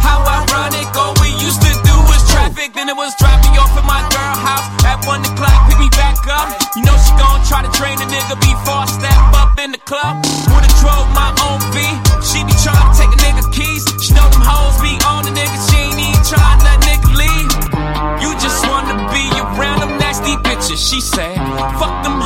how 0.00 0.24
ironic. 0.24 0.88
All 0.96 1.12
we 1.20 1.28
used 1.36 1.60
to 1.60 1.72
do 1.84 1.92
was 2.08 2.24
traffic. 2.32 2.72
Then 2.72 2.88
it 2.88 2.96
was 2.96 3.12
drop 3.20 3.36
off 3.60 3.76
at 3.76 3.84
my 3.84 4.00
girl 4.08 4.36
house 4.40 4.64
at 4.88 5.04
one 5.04 5.20
o'clock. 5.20 5.52
Pick 5.68 5.76
me 5.76 5.92
back 6.00 6.16
up. 6.32 6.48
You 6.72 6.88
know 6.88 6.96
she 6.96 7.12
gon' 7.20 7.44
try 7.44 7.60
to 7.60 7.68
train 7.76 8.00
a 8.00 8.08
nigga 8.08 8.40
before 8.40 8.80
I 8.80 8.88
step 8.88 9.20
up 9.36 9.52
in 9.60 9.76
the 9.76 9.82
club. 9.84 10.24
Would've 10.48 10.72
drove 10.80 11.04
my 11.12 11.28
own 11.44 11.60
V. 11.76 11.84
She 12.24 12.40
be 12.48 12.56
trying 12.64 12.80
to 12.80 12.92
take 12.96 13.12
a 13.12 13.20
nigga 13.20 13.44
keys. 13.52 13.84
She 14.00 14.16
know 14.16 14.24
them 14.32 14.40
hoes 14.40 14.80
be 14.80 14.96
on 15.04 15.28
the 15.28 15.32
nigga. 15.36 15.56
She 15.68 15.76
ain't 15.92 16.00
even 16.00 16.24
trying 16.24 16.56
to 16.56 16.64
let 16.64 16.80
nigga 16.88 17.12
leave. 17.20 17.52
You 18.24 18.32
just 18.40 18.64
wanna 18.64 18.96
be 19.12 19.28
around 19.36 19.84
them 19.84 19.92
nasty 20.00 20.40
bitches. 20.40 20.80
She 20.80 21.04
said, 21.04 21.36
fuck 21.76 22.00
them 22.00 22.21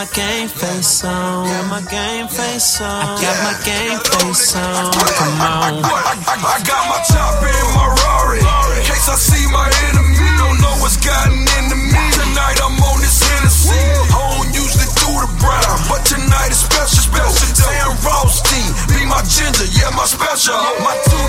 my 0.00 0.08
game 0.16 0.48
face 0.48 1.04
on. 1.04 1.44
Got 1.44 1.68
my 1.68 1.82
game 1.92 2.24
face 2.24 2.80
on. 2.80 2.88
I 2.88 3.20
got 3.20 3.36
my 3.44 3.56
game 3.68 4.00
face 4.00 4.56
on. 4.56 4.88
Come 4.96 5.40
on. 5.44 5.84
I, 5.84 6.56
got 6.64 6.88
my 6.88 7.04
chop 7.04 7.36
in 7.44 7.66
my 7.76 7.84
Rari. 7.84 8.40
In 8.40 8.84
case 8.88 9.12
I 9.12 9.16
see 9.20 9.44
my 9.52 9.68
enemy, 9.92 10.16
don't 10.40 10.56
know 10.64 10.72
what's 10.80 10.96
gotten 11.04 11.44
into 11.60 11.76
me. 11.76 12.00
Tonight 12.16 12.56
I'm 12.64 12.80
on 12.80 12.96
this 13.04 13.20
Hennessy. 13.28 13.76
Home 14.16 14.48
usually 14.56 14.88
through 14.88 15.20
the 15.20 15.32
brown, 15.36 15.76
but 15.92 16.00
tonight 16.08 16.48
it's 16.48 16.64
special, 16.64 17.04
special. 17.04 17.52
Damn 17.60 17.92
roasty, 18.00 18.72
be 18.88 19.04
my 19.04 19.20
ginger, 19.28 19.68
yeah 19.68 19.92
my 19.92 20.08
special. 20.08 20.56
My 20.80 20.96
two 21.04 21.24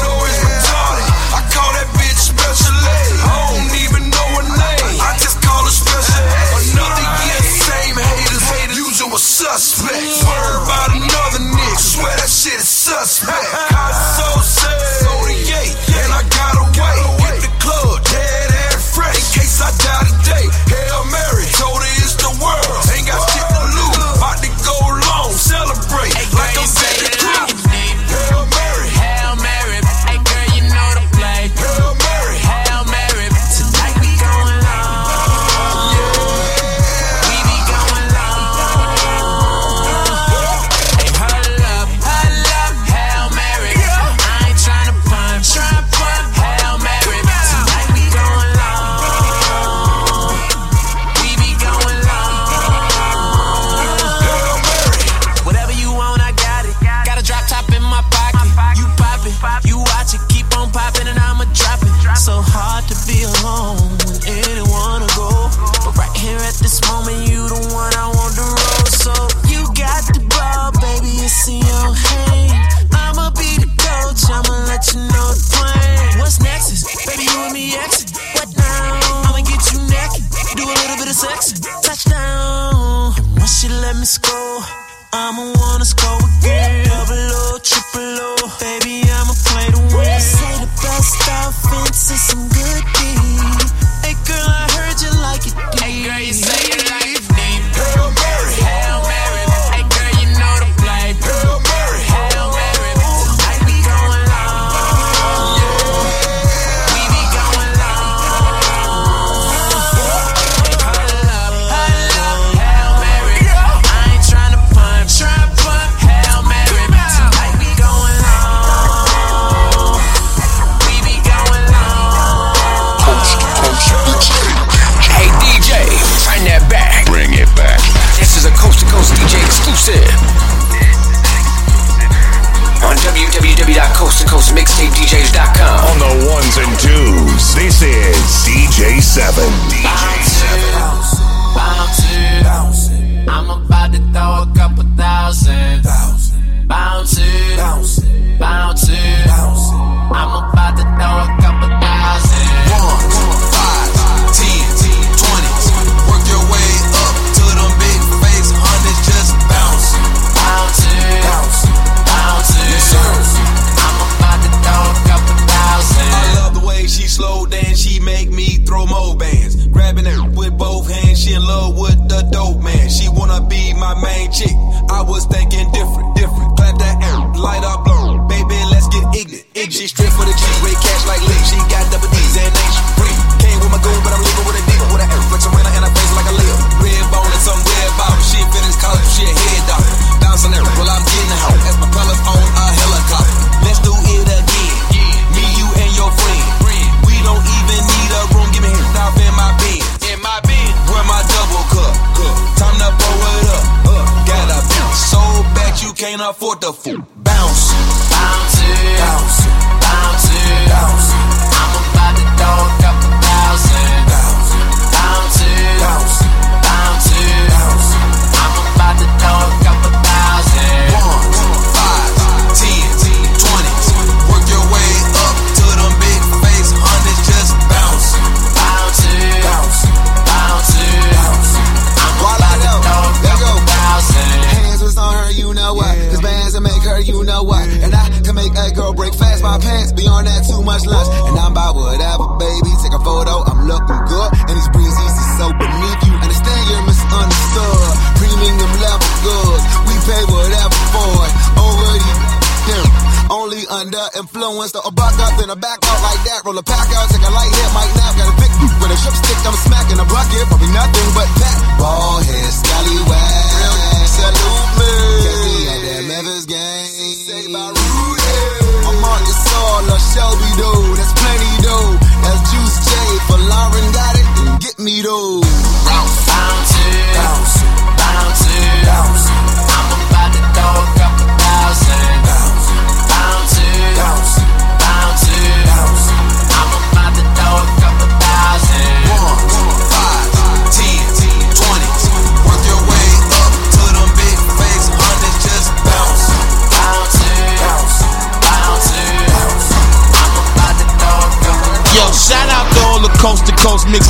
pack 256.64 256.89
up. 256.95 257.00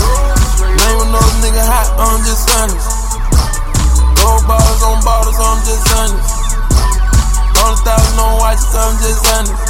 Name 0.64 1.00
another 1.04 1.36
nigga 1.44 1.60
hot, 1.68 1.92
I'm 2.00 2.24
just 2.24 2.48
honest. 2.64 2.88
Gold 4.16 4.48
bottles 4.48 4.80
on 4.80 5.04
bottles, 5.04 5.36
I'm 5.44 5.60
just 5.68 5.84
honest. 5.92 6.24
Hundred 7.52 7.84
thousand 7.84 8.16
on 8.16 8.34
watches, 8.40 8.72
I'm 8.72 8.96
just 9.04 9.28
honest. 9.28 9.67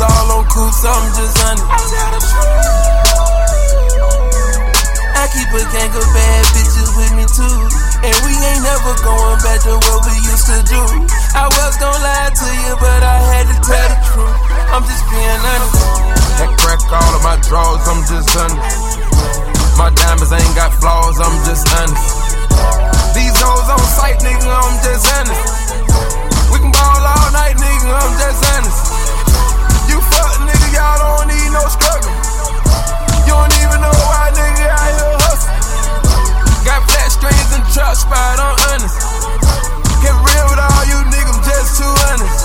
Coops 0.00 0.16
all 0.16 0.32
on 0.32 0.44
coops, 0.48 0.80
I'm 0.80 1.12
just 1.12 1.36
honest. 1.44 1.68
I 5.12 5.28
keep 5.28 5.52
a 5.52 5.60
gang 5.76 5.92
of 5.92 6.08
bad 6.16 6.42
bitches 6.56 6.88
with 6.96 7.12
me 7.20 7.28
too. 7.28 7.60
And 8.08 8.16
we 8.24 8.32
ain't 8.32 8.64
never 8.64 8.96
going 9.04 9.36
back 9.44 9.60
to 9.68 9.76
what 9.76 10.00
we 10.08 10.16
used 10.24 10.48
to 10.48 10.56
do. 10.72 10.80
I 11.36 11.52
was 11.52 11.76
gonna 11.76 12.00
lie 12.00 12.32
to 12.32 12.48
you, 12.64 12.72
but 12.80 13.00
I 13.04 13.18
had 13.28 13.44
to 13.52 13.56
tell 13.60 13.88
the 13.92 14.00
truth. 14.08 14.40
I'm 14.72 14.88
just 14.88 15.04
being 15.12 15.40
honest. 15.52 15.76
That 16.40 16.48
crack 16.64 16.80
all 16.96 17.12
of 17.12 17.20
my 17.20 17.36
drawers, 17.44 17.84
I'm 17.84 18.00
just 18.08 18.32
honest. 18.40 19.04
My 19.76 19.92
diamonds 19.92 20.32
ain't 20.32 20.56
got 20.56 20.72
flaws, 20.80 21.20
I'm 21.20 21.36
just 21.44 21.68
honest. 21.76 22.08
These 23.12 23.36
hoes 23.36 23.68
on 23.68 23.84
sight, 24.00 24.16
nigga, 24.24 24.48
I'm 24.48 24.76
just 24.80 25.04
honest. 25.12 25.44
We 26.48 26.56
can 26.56 26.72
ball 26.72 27.04
all 27.04 27.28
night, 27.36 27.60
nigga, 27.60 27.92
I'm 27.92 28.12
just 28.16 28.40
honest. 28.48 28.89
Y'all 30.70 30.98
don't 31.02 31.26
need 31.26 31.50
no 31.50 31.66
struggle. 31.66 32.14
You 33.26 33.34
don't 33.34 33.54
even 33.58 33.82
know 33.82 33.96
why, 34.06 34.30
nigga, 34.30 34.66
out 34.70 34.86
here 34.86 35.16
hustle. 35.26 35.50
Got 36.62 36.86
flat 36.86 37.10
strings 37.10 37.50
and 37.58 37.64
truck 37.74 37.98
spot, 37.98 38.38
I'm 38.38 38.54
honest. 38.70 38.94
Get 39.98 40.14
real 40.14 40.46
with 40.46 40.62
all 40.62 40.84
you 40.86 40.98
niggas, 41.10 41.34
I'm 41.34 41.42
just 41.42 41.70
too 41.74 41.92
honest. 42.06 42.38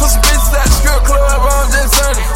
Took 0.00 0.08
some 0.08 0.24
bitches 0.24 0.56
at 0.56 0.64
the 0.64 0.74
strip 0.80 1.02
club, 1.04 1.40
I'm 1.44 1.68
just 1.68 1.94
honest. 2.00 2.32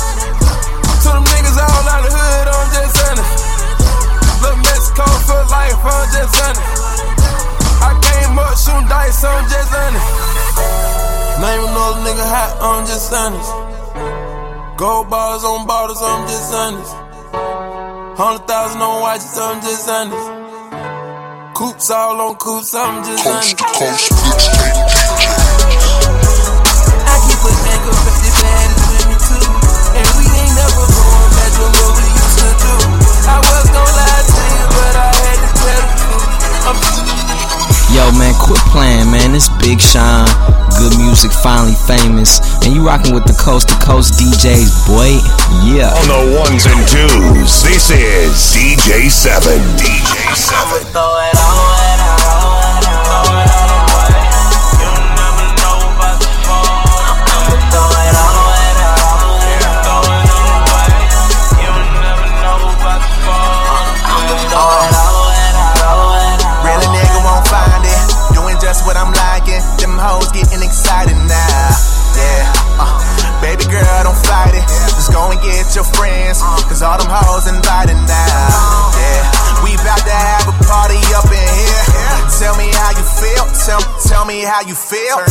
Took 1.01 1.15
them 1.17 1.25
niggas 1.25 1.57
all 1.57 1.85
out 1.89 2.03
the 2.05 2.13
hood, 2.13 2.47
I'm 2.53 2.69
just 2.77 2.97
honest. 3.09 3.33
Little 4.45 4.61
Mexico 4.61 5.09
for 5.25 5.41
life, 5.49 5.81
I'm 5.81 6.05
just 6.13 6.37
honest. 6.37 6.69
I 7.81 7.91
came 7.97 8.37
up 8.37 8.55
shooting 8.61 8.89
dice, 8.93 9.25
I'm 9.25 9.41
just 9.49 9.73
honest. 9.73 10.09
Name 11.41 11.65
another 11.65 12.05
nigga 12.05 12.27
hot, 12.29 12.61
I'm 12.61 12.85
just 12.85 13.09
honest. 13.09 13.72
Gold 14.83 15.09
bars 15.11 15.45
on 15.45 15.65
bottles, 15.65 16.03
I'm 16.03 16.27
just 16.27 16.53
honest. 16.53 16.93
Hundred 18.19 18.49
thousand 18.49 18.83
on 18.83 19.01
watches, 19.01 19.39
I'm 19.39 19.63
just 19.63 19.89
honest. 19.89 21.55
Coops 21.57 21.89
all 21.93 22.21
on 22.21 22.35
coops, 22.35 22.75
I'm 22.75 23.05
just 23.05 23.25
honest. 23.25 25.02
Man, 38.19 38.35
quit 38.39 38.59
playing, 38.73 39.11
man. 39.11 39.35
It's 39.35 39.49
Big 39.61 39.81
Sean. 39.81 40.27
Good 40.79 40.99
music, 40.99 41.33
finally 41.33 41.75
famous. 41.87 42.41
And 42.65 42.75
you 42.75 42.87
rocking 42.87 43.15
with 43.15 43.25
the 43.25 43.37
coast 43.37 43.69
to 43.69 43.77
coast 43.79 44.15
DJs, 44.21 44.87
boy. 44.87 45.21
Yeah. 45.65 45.93
On 45.93 46.09
the 46.09 46.39
ones 46.39 46.67
and 46.67 46.83
twos, 46.89 47.63
this 47.63 47.91
is 47.91 48.55
DJ7. 48.55 49.61
DJ7. 49.79 50.93
Real 53.33 53.82
hoes 70.13 70.31
getting 70.33 70.63
excited 70.63 71.17
now. 71.17 71.73
Yeah. 72.17 72.53
Uh, 72.77 73.41
baby 73.41 73.65
girl, 73.65 74.05
don't 74.05 74.17
fight 74.29 74.53
it. 74.53 74.65
Just 74.93 75.13
go 75.13 75.31
and 75.31 75.41
get 75.41 75.75
your 75.75 75.85
friends. 75.85 76.43
Cause 76.69 76.83
all 76.83 76.99
them 76.99 77.09
hoes 77.09 77.49
invited 77.49 77.97
now. 77.97 78.93
Yeah. 79.01 79.42
We 79.63 79.79
about 79.79 80.03
to 80.03 80.11
have 80.11 80.51
a 80.51 80.57
party 80.67 80.99
up 81.15 81.31
in 81.31 81.39
here. 81.39 81.85
Tell 82.43 82.59
me 82.59 82.67
how 82.75 82.91
you 82.99 83.07
feel. 83.07 83.47
Tell, 83.63 83.83
tell 84.03 84.25
me 84.27 84.43
how 84.43 84.67
you 84.67 84.75
feel. 84.75 85.23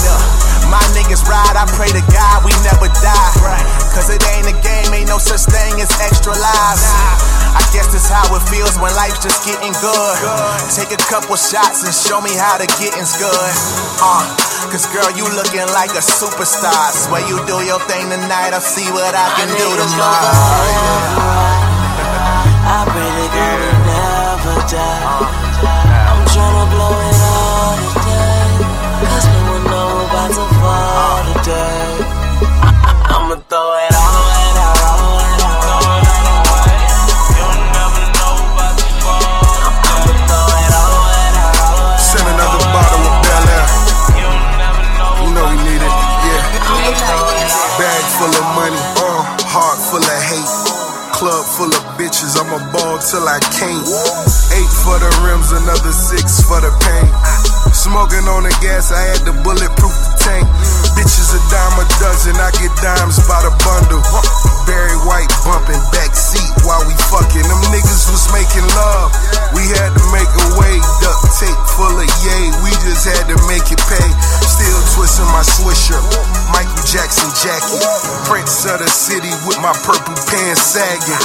My 0.72 0.80
niggas 0.96 1.28
ride. 1.28 1.60
I 1.60 1.68
pray 1.76 1.92
to 1.92 2.04
God 2.08 2.48
we 2.48 2.56
never 2.64 2.88
die. 3.04 3.36
Cause 3.92 4.08
it 4.08 4.24
ain't 4.32 4.48
a 4.48 4.56
game. 4.64 4.88
Ain't 4.96 5.12
no 5.12 5.20
such 5.20 5.44
thing 5.52 5.84
as 5.84 5.92
extra 6.00 6.32
lives. 6.32 6.84
I 7.52 7.60
guess 7.76 7.92
that's 7.92 8.08
how 8.08 8.24
it 8.32 8.44
feels 8.48 8.80
when 8.80 8.96
life's 8.96 9.20
just 9.20 9.44
getting 9.44 9.76
good. 9.84 10.18
Take 10.72 10.96
a 10.96 11.02
couple 11.12 11.36
shots 11.36 11.84
and 11.84 11.92
show 11.92 12.24
me 12.24 12.32
how 12.32 12.56
the 12.56 12.72
getting's 12.80 13.20
good. 13.20 13.52
Uh, 14.00 14.24
cause 14.72 14.88
girl, 14.96 15.12
you 15.12 15.28
looking 15.36 15.68
like 15.76 15.92
a 15.92 16.04
superstar. 16.04 16.96
Swear 16.96 17.20
you 17.28 17.36
do 17.44 17.60
your 17.68 17.84
thing 17.92 18.08
tonight, 18.08 18.56
I'll 18.56 18.64
see 18.64 18.88
what 18.96 19.12
I 19.12 19.28
can 19.36 19.52
do 19.52 19.68
tomorrow. 19.76 20.32
I 22.72 22.86
pray 22.88 23.04
that 23.04 23.30
God 23.36 23.60
will 23.60 24.11
never 24.44 24.62
die. 24.68 25.06
I'm 26.10 26.22
tryna 26.34 26.66
blow 26.74 26.94
it 26.98 27.18
all 27.30 27.78
today. 27.78 28.66
Cause 29.06 29.26
no 29.30 29.40
one 29.54 29.64
know 29.70 29.90
about 30.06 30.32
to 30.34 30.46
fall 30.58 31.22
today. 31.30 32.02
I'ma 33.12 33.36
throw 33.46 33.70
it 33.86 33.94
all 33.94 34.26
and 34.42 34.58
out, 34.66 34.82
all 34.82 35.22
and 35.22 35.42
out, 35.46 35.62
throw 35.62 35.94
it 35.94 36.10
all 36.10 36.34
away. 36.42 36.82
You'll 37.38 37.60
never 37.70 38.06
know 38.18 38.36
to 38.82 38.88
fall. 39.06 39.22
I'ma 39.70 40.14
throw 40.26 40.48
it 40.58 40.74
all 40.74 41.06
and 41.22 41.38
out, 41.38 41.58
all 41.62 41.86
and 41.86 41.86
out. 41.86 42.02
Send 42.02 42.26
another 42.26 42.62
bottle 42.74 43.04
of 43.10 43.16
Belaire. 43.22 43.70
You 45.22 45.30
know 45.38 45.46
we 45.54 45.58
need 45.70 45.82
it, 45.86 45.96
yeah. 46.26 46.42
Bag 47.78 48.04
full 48.18 48.34
of 48.34 48.46
money, 48.58 48.82
uh, 49.06 49.22
heart 49.54 49.78
full 49.90 50.02
of 50.02 50.22
hate. 50.26 50.54
Club 51.14 51.46
full 51.46 51.70
of 51.70 51.84
bitches, 52.02 52.34
I'ma 52.34 52.58
ball 52.74 52.98
till 52.98 53.28
I 53.30 53.38
can't. 53.54 53.86
For 54.82 54.98
the 54.98 55.14
rims, 55.22 55.54
another 55.54 55.94
six 55.94 56.42
for 56.42 56.58
the 56.58 56.74
paint. 56.82 57.14
Smoking 57.70 58.26
on 58.26 58.50
the 58.50 58.54
gas, 58.66 58.90
I 58.90 59.14
had 59.14 59.22
to 59.30 59.34
bulletproof 59.46 59.94
the 59.94 60.12
tank. 60.18 60.46
Bitches 60.98 61.38
a 61.38 61.40
dime 61.54 61.78
a 61.78 61.86
dozen, 62.02 62.34
I 62.42 62.50
get 62.58 62.74
dimes 62.82 63.22
by 63.30 63.46
the 63.46 63.54
bundle. 63.62 64.02
Barry 64.66 64.98
White 65.06 65.30
bumping 65.46 65.80
back 65.94 66.18
seat 66.18 66.50
while 66.66 66.82
we 66.90 66.98
fucking. 67.14 67.46
Them 67.46 67.62
niggas 67.70 68.10
was 68.10 68.26
making 68.34 68.66
love. 68.74 69.14
We 69.54 69.64
had 69.70 69.94
to 69.94 70.04
make 70.10 70.28
a 70.28 70.48
way, 70.58 70.76
duct 70.98 71.30
tape 71.38 71.62
full 71.78 71.96
of 72.02 72.10
yay. 72.26 72.46
We 72.66 72.74
just 72.82 73.06
had 73.06 73.30
to 73.30 73.38
make 73.46 73.70
it 73.70 73.82
pay. 73.86 74.10
Still 74.44 74.82
twisting 74.98 75.30
my 75.30 75.46
swisher. 75.46 76.02
Michael 76.50 76.86
Jackson 76.90 77.30
jacket. 77.38 77.86
Prince 78.26 78.66
of 78.66 78.82
the 78.82 78.90
city 78.90 79.30
with 79.46 79.62
my 79.62 79.78
purple 79.86 80.18
pants 80.26 80.74
sagging. 80.74 81.22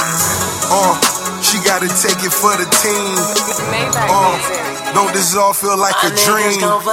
Uh, 0.69 1.16
she 1.41 1.57
gotta 1.63 1.87
take 1.87 2.19
it 2.23 2.33
for 2.33 2.53
the 2.57 2.65
team. 2.81 3.15
Uh, 4.09 4.37
don't 4.93 5.13
this 5.13 5.35
all 5.35 5.53
feel 5.53 5.77
like 5.77 5.95
a 6.03 6.11
dream? 6.25 6.63
Uh, 6.63 6.87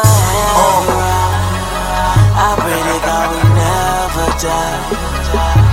I 2.37 2.51
pray 2.61 2.81
to 2.83 2.97
God 3.07 3.27
we 3.33 3.41
never 3.57 4.27
die. 4.43 4.85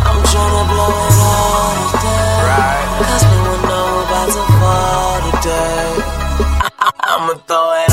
I'm 0.07 0.19
tryna 0.31 0.63
blow 0.71 0.93
it 1.07 1.17
all 1.19 1.75
today. 1.91 2.81
Cause 3.01 3.23
no 3.27 3.37
one 3.51 3.61
know 3.69 4.05
about 4.05 4.29
to 4.35 4.43
fall 4.59 5.19
today. 5.31 5.89
I'ma 7.03 7.33
throw 7.47 7.73
it 7.83 7.90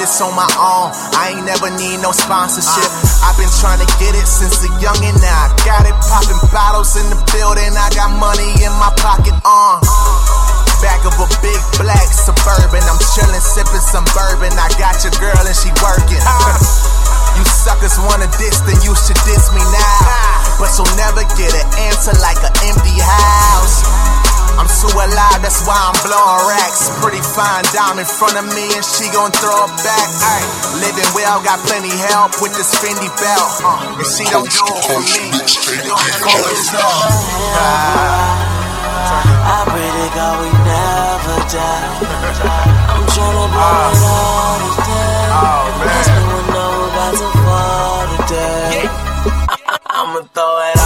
this 0.00 0.16
on 0.24 0.32
my 0.32 0.48
own. 0.56 0.88
I 1.12 1.36
ain't 1.36 1.44
never 1.44 1.68
need 1.76 2.00
no 2.00 2.08
sponsorship. 2.16 2.88
I've 3.20 3.36
been 3.36 3.52
trying 3.60 3.84
to 3.84 3.88
get 4.00 4.16
it 4.16 4.24
since 4.24 4.64
a 4.64 4.72
youngin' 4.80 5.20
now. 5.20 5.44
I 5.44 5.52
got 5.60 5.84
it 5.84 5.92
popping 6.08 6.40
bottles 6.48 6.96
in 6.96 7.04
the 7.12 7.20
building. 7.28 7.68
I 7.76 7.92
got 7.92 8.08
money 8.16 8.48
in 8.64 8.72
my 8.80 8.88
pocket 8.96 9.36
uh. 9.44 9.76
on. 9.76 9.84
Back 10.80 11.04
of 11.04 11.12
a 11.20 11.28
big 11.44 11.60
black 11.76 12.08
suburban. 12.08 12.80
I'm 12.88 12.96
chillin', 13.12 13.44
sippin' 13.44 13.84
some 13.84 14.08
bourbon. 14.16 14.56
I 14.56 14.72
got 14.80 14.96
your 15.04 15.12
girl 15.20 15.36
and 15.36 15.52
she 15.52 15.68
working. 15.84 16.24
you 17.36 17.44
suckers 17.44 18.00
wanna 18.08 18.32
diss, 18.40 18.64
then 18.64 18.80
you 18.80 18.96
should 18.96 19.20
diss 19.28 19.52
me 19.52 19.60
now. 19.60 20.56
But 20.56 20.72
you'll 20.80 20.88
never 20.96 21.28
get 21.36 21.52
an 21.52 21.68
answer 21.92 22.16
like 22.24 22.40
an 22.40 22.56
empty 22.64 22.96
house. 22.96 24.09
I'm 24.60 24.68
too 24.68 24.92
alive, 24.92 25.40
that's 25.40 25.64
why 25.64 25.72
I'm 25.72 25.96
blowing 26.04 26.44
racks. 26.52 26.92
Pretty 27.00 27.24
fine 27.24 27.64
dime 27.72 27.96
in 27.96 28.04
front 28.04 28.36
of 28.36 28.44
me, 28.52 28.68
and 28.76 28.84
she 28.84 29.08
gon' 29.08 29.32
throw 29.32 29.56
it 29.64 29.72
back. 29.80 30.04
Ay, 30.20 30.44
living 30.84 31.08
well, 31.16 31.40
got 31.40 31.64
plenty 31.64 31.88
help 31.88 32.36
with 32.44 32.52
this 32.52 32.68
Fendi 32.76 33.08
belt. 33.16 33.64
Uh, 33.64 33.96
and 33.96 34.04
she 34.04 34.28
don't 34.28 34.44
do 34.44 34.60
it 34.60 34.84
for 34.84 35.00
me. 35.00 35.32
She 35.48 35.80
gon' 35.80 35.96
call 36.20 36.44
herself. 36.44 37.08
I 39.48 39.64
pray 39.64 39.88
to 39.96 40.06
God 40.12 40.44
we 40.44 40.52
never 40.52 41.40
die. 41.48 41.96
I'm 42.84 43.00
tryna 43.16 43.48
blow 43.48 43.80
it 43.80 44.04
all 44.12 44.60
today. 44.76 45.24
Oh, 45.40 45.72
Cause 45.88 46.08
no 46.12 46.20
one 46.36 46.48
know 46.52 46.84
about 46.84 47.16
to 47.16 47.28
fall 47.48 48.04
today. 48.12 48.92
I'ma 49.96 50.20
throw 50.36 50.52
it 50.68 50.79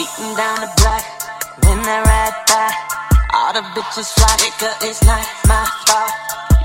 beating 0.00 0.32
down 0.32 0.64
the 0.64 0.70
block. 0.80 1.04
When 1.60 1.78
I 1.84 2.00
ride 2.00 2.36
by, 2.48 2.68
all 3.36 3.52
the 3.52 3.60
bitches 3.76 4.08
fly. 4.16 4.32
Nigga, 4.40 4.70
it's 4.88 5.04
not 5.04 5.20
my 5.44 5.60
fault. 5.84 6.12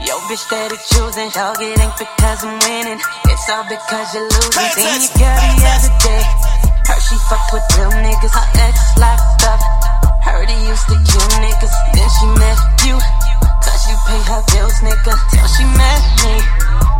Yo, 0.07 0.15
bitch 0.31 0.39
steady 0.39 0.79
choosing. 0.87 1.29
Dog, 1.35 1.59
it 1.59 1.75
ain't 1.75 1.97
because 1.99 2.39
I'm 2.47 2.55
winning. 2.63 3.01
It's 3.27 3.45
all 3.51 3.67
because 3.67 4.07
you're 4.15 4.23
losing. 4.23 4.71
Seen 4.79 5.03
your 5.03 5.11
girl 5.19 5.35
the 5.51 5.67
other 5.67 5.93
day. 5.99 6.23
Heard 6.87 7.03
she 7.03 7.15
fuck 7.27 7.43
with 7.51 7.67
real 7.75 7.91
niggas. 7.99 8.31
Her 8.31 8.47
ex 8.63 8.75
locked 9.03 9.43
up. 9.51 9.59
Heard 10.23 10.47
he 10.47 10.55
used 10.71 10.87
to 10.87 10.95
kill 10.95 11.27
niggas. 11.43 11.75
Then 11.91 12.07
she 12.15 12.25
met 12.39 12.59
you. 12.87 12.95
You 13.85 13.97
pay 14.07 14.21
her 14.31 14.41
bills, 14.49 14.77
nigga. 14.81 15.13
Till 15.29 15.47
she 15.53 15.65
met 15.77 16.01
me. 16.25 16.35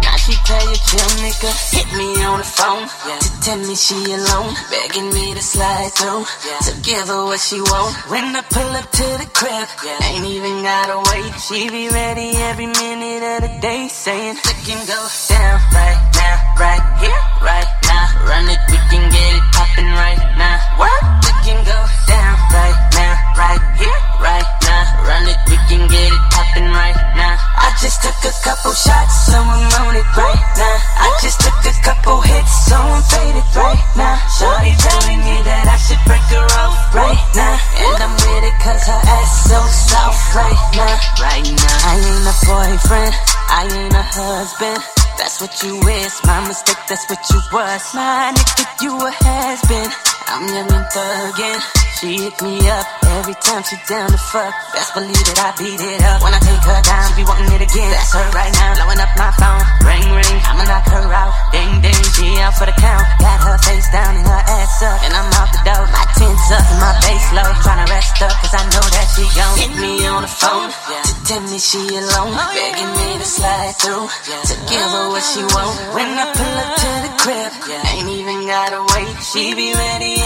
Now 0.05 0.15
she 0.21 0.33
tell 0.45 0.61
you 0.69 0.77
chill, 0.85 1.11
nigga. 1.25 1.49
Hit 1.73 1.89
me 1.97 2.07
on 2.29 2.37
the 2.37 2.45
phone 2.45 2.85
yeah. 3.09 3.17
to 3.17 3.29
tell 3.41 3.57
me 3.57 3.75
she 3.75 3.97
alone, 4.13 4.53
begging 4.69 5.09
me 5.09 5.33
to 5.33 5.41
slide 5.41 5.91
through 5.97 6.23
yeah. 6.45 6.61
to 6.67 6.71
give 6.85 7.07
her 7.07 7.25
what 7.25 7.39
she 7.39 7.59
want. 7.59 7.95
When 8.11 8.35
I 8.35 8.41
pull 8.53 8.71
up 8.77 8.85
to 8.85 9.07
the 9.17 9.27
crib, 9.33 9.67
yeah. 9.81 10.13
ain't 10.13 10.25
even 10.25 10.61
gotta 10.61 11.01
wait. 11.09 11.33
She 11.41 11.69
be 11.69 11.89
ready 11.89 12.37
every 12.53 12.67
minute 12.67 13.23
of 13.33 13.39
the 13.49 13.51
day, 13.61 13.87
saying, 13.89 14.37
"We 14.45 14.53
can 14.67 14.81
go 14.85 14.99
down 15.29 15.57
right 15.73 16.01
now, 16.13 16.35
right 16.61 16.85
here, 17.01 17.21
right 17.41 17.71
now. 17.89 18.05
Run 18.29 18.45
it, 18.45 18.61
we 18.69 18.77
can 18.93 19.05
get 19.09 19.31
it 19.35 19.45
poppin' 19.57 19.91
right 20.05 20.21
now. 20.37 20.57
What? 20.77 21.01
We 21.25 21.31
can 21.49 21.59
go 21.65 21.79
down 22.05 22.35
right 22.53 22.79
now, 22.93 23.13
right 23.41 23.63
here, 23.81 23.99
right 24.21 24.49
now. 24.69 24.83
Run 25.07 25.23
it, 25.33 25.39
we 25.49 25.57
can 25.65 25.83
get 25.89 26.09
it 26.13 26.24
poppin' 26.45 26.71
right 26.71 26.95
now. 27.15 27.37
I 27.57 27.73
just 27.81 28.01
took 28.01 28.15
a 28.23 28.33
couple 28.43 28.73
shots, 28.73 29.31
so 29.31 29.37
I'm 29.37 29.87
on 29.87 29.95
it 29.95 30.05
right 30.17 30.43
now. 30.57 30.77
I 30.97 31.09
just 31.21 31.39
took 31.41 31.55
a 31.65 31.73
couple 31.81 32.21
hits, 32.21 32.53
so 32.67 32.75
I'm 32.75 33.01
faded 33.03 33.47
right 33.55 33.81
now. 33.95 34.15
Shorty 34.37 34.73
telling 34.77 35.19
me 35.19 35.35
that 35.45 35.65
I 35.67 35.77
should 35.77 36.01
break 36.05 36.25
her 36.33 36.45
off 36.61 36.93
right 36.93 37.21
now. 37.35 37.55
And 37.55 38.03
I'm 38.03 38.13
with 38.13 38.49
it 38.49 38.57
cause 38.61 38.85
her 38.85 39.01
ass 39.01 39.49
so 39.49 39.59
soft 39.89 40.35
right 40.35 40.61
now. 40.75 40.95
Right 41.21 41.47
now. 41.49 41.77
I 41.85 41.93
ain't 41.97 42.27
a 42.29 42.35
boyfriend, 42.45 43.13
I 43.49 43.61
ain't 43.71 43.93
a 43.93 44.03
husband. 44.03 44.81
That's 45.17 45.39
what 45.39 45.53
you 45.63 45.79
is, 45.79 46.19
my 46.25 46.45
mistake, 46.47 46.81
that's 46.89 47.07
what 47.09 47.23
you 47.31 47.39
was. 47.51 47.83
My 47.95 48.33
nigga, 48.35 48.65
you 48.83 48.91
a 48.99 49.11
has 49.23 49.61
been. 49.67 49.89
I'm 50.27 50.47
young 50.49 50.71
and 50.71 50.85
thuggin'. 50.91 51.84
She 51.95 52.19
hit 52.19 52.35
me 52.43 52.59
up 52.67 52.83
every 53.23 53.39
time 53.39 53.63
she 53.63 53.79
down 53.87 54.11
to 54.11 54.19
fuck. 54.19 54.51
Best 54.75 54.91
believe 54.99 55.15
that 55.31 55.39
I 55.39 55.49
beat 55.55 55.79
it 55.79 56.03
up. 56.03 56.19
When 56.27 56.35
I 56.35 56.43
take 56.43 56.59
her 56.67 56.81
down, 56.83 57.03
she 57.07 57.13
be 57.15 57.23
wanting 57.23 57.47
it 57.55 57.63
again. 57.63 57.87
That's 57.87 58.11
her 58.11 58.27
right 58.35 58.51
now, 58.51 58.75
blowing 58.75 58.99
up 58.99 59.11
my 59.15 59.31
phone. 59.39 59.63
Ring 59.87 60.03
ring, 60.11 60.37
I'ma 60.43 60.67
knock 60.67 60.83
her 60.91 61.07
out. 61.07 61.31
Ding 61.55 61.79
ding, 61.79 62.03
she 62.19 62.27
out 62.43 62.51
for 62.59 62.67
the 62.67 62.75
count. 62.75 63.07
Got 63.23 63.39
her 63.47 63.57
face 63.63 63.87
down 63.95 64.11
and 64.11 64.27
her 64.27 64.43
ass 64.43 64.83
up, 64.83 64.99
and 65.07 65.13
I'm 65.15 65.29
off 65.39 65.55
the 65.55 65.61
dope. 65.63 65.87
My 65.95 66.03
tints 66.19 66.47
up 66.51 66.67
and 66.67 66.79
my 66.83 66.93
bass 66.99 67.25
low. 67.31 67.49
Tryna 67.63 67.87
rest 67.87 68.19
up, 68.27 68.35
cause 68.43 68.53
I 68.59 68.63
know 68.75 68.85
that 68.91 69.07
she 69.15 69.23
gon' 69.31 69.55
hit 69.55 69.73
me 69.79 69.93
on 70.11 70.21
the 70.27 70.31
phone. 70.35 70.67
To 70.75 71.13
tell 71.31 71.43
me 71.47 71.59
she 71.63 71.79
alone, 71.95 72.35
begging 72.51 72.91
me 72.91 73.07
to 73.23 73.27
slide 73.27 73.71
through. 73.79 74.11
To 74.51 74.55
give 74.67 74.89
her 74.91 75.07
what 75.15 75.23
she 75.23 75.47
want. 75.47 75.71
When 75.95 76.11
I 76.11 76.27
pull 76.27 76.55
up 76.59 76.71
to 76.75 76.89
the 77.07 77.11
crib, 77.23 77.51
ain't 77.71 78.09
even 78.19 78.43
gotta 78.51 78.83
wait. 78.83 79.15
She 79.23 79.55
be 79.55 79.71
ready 79.71 80.19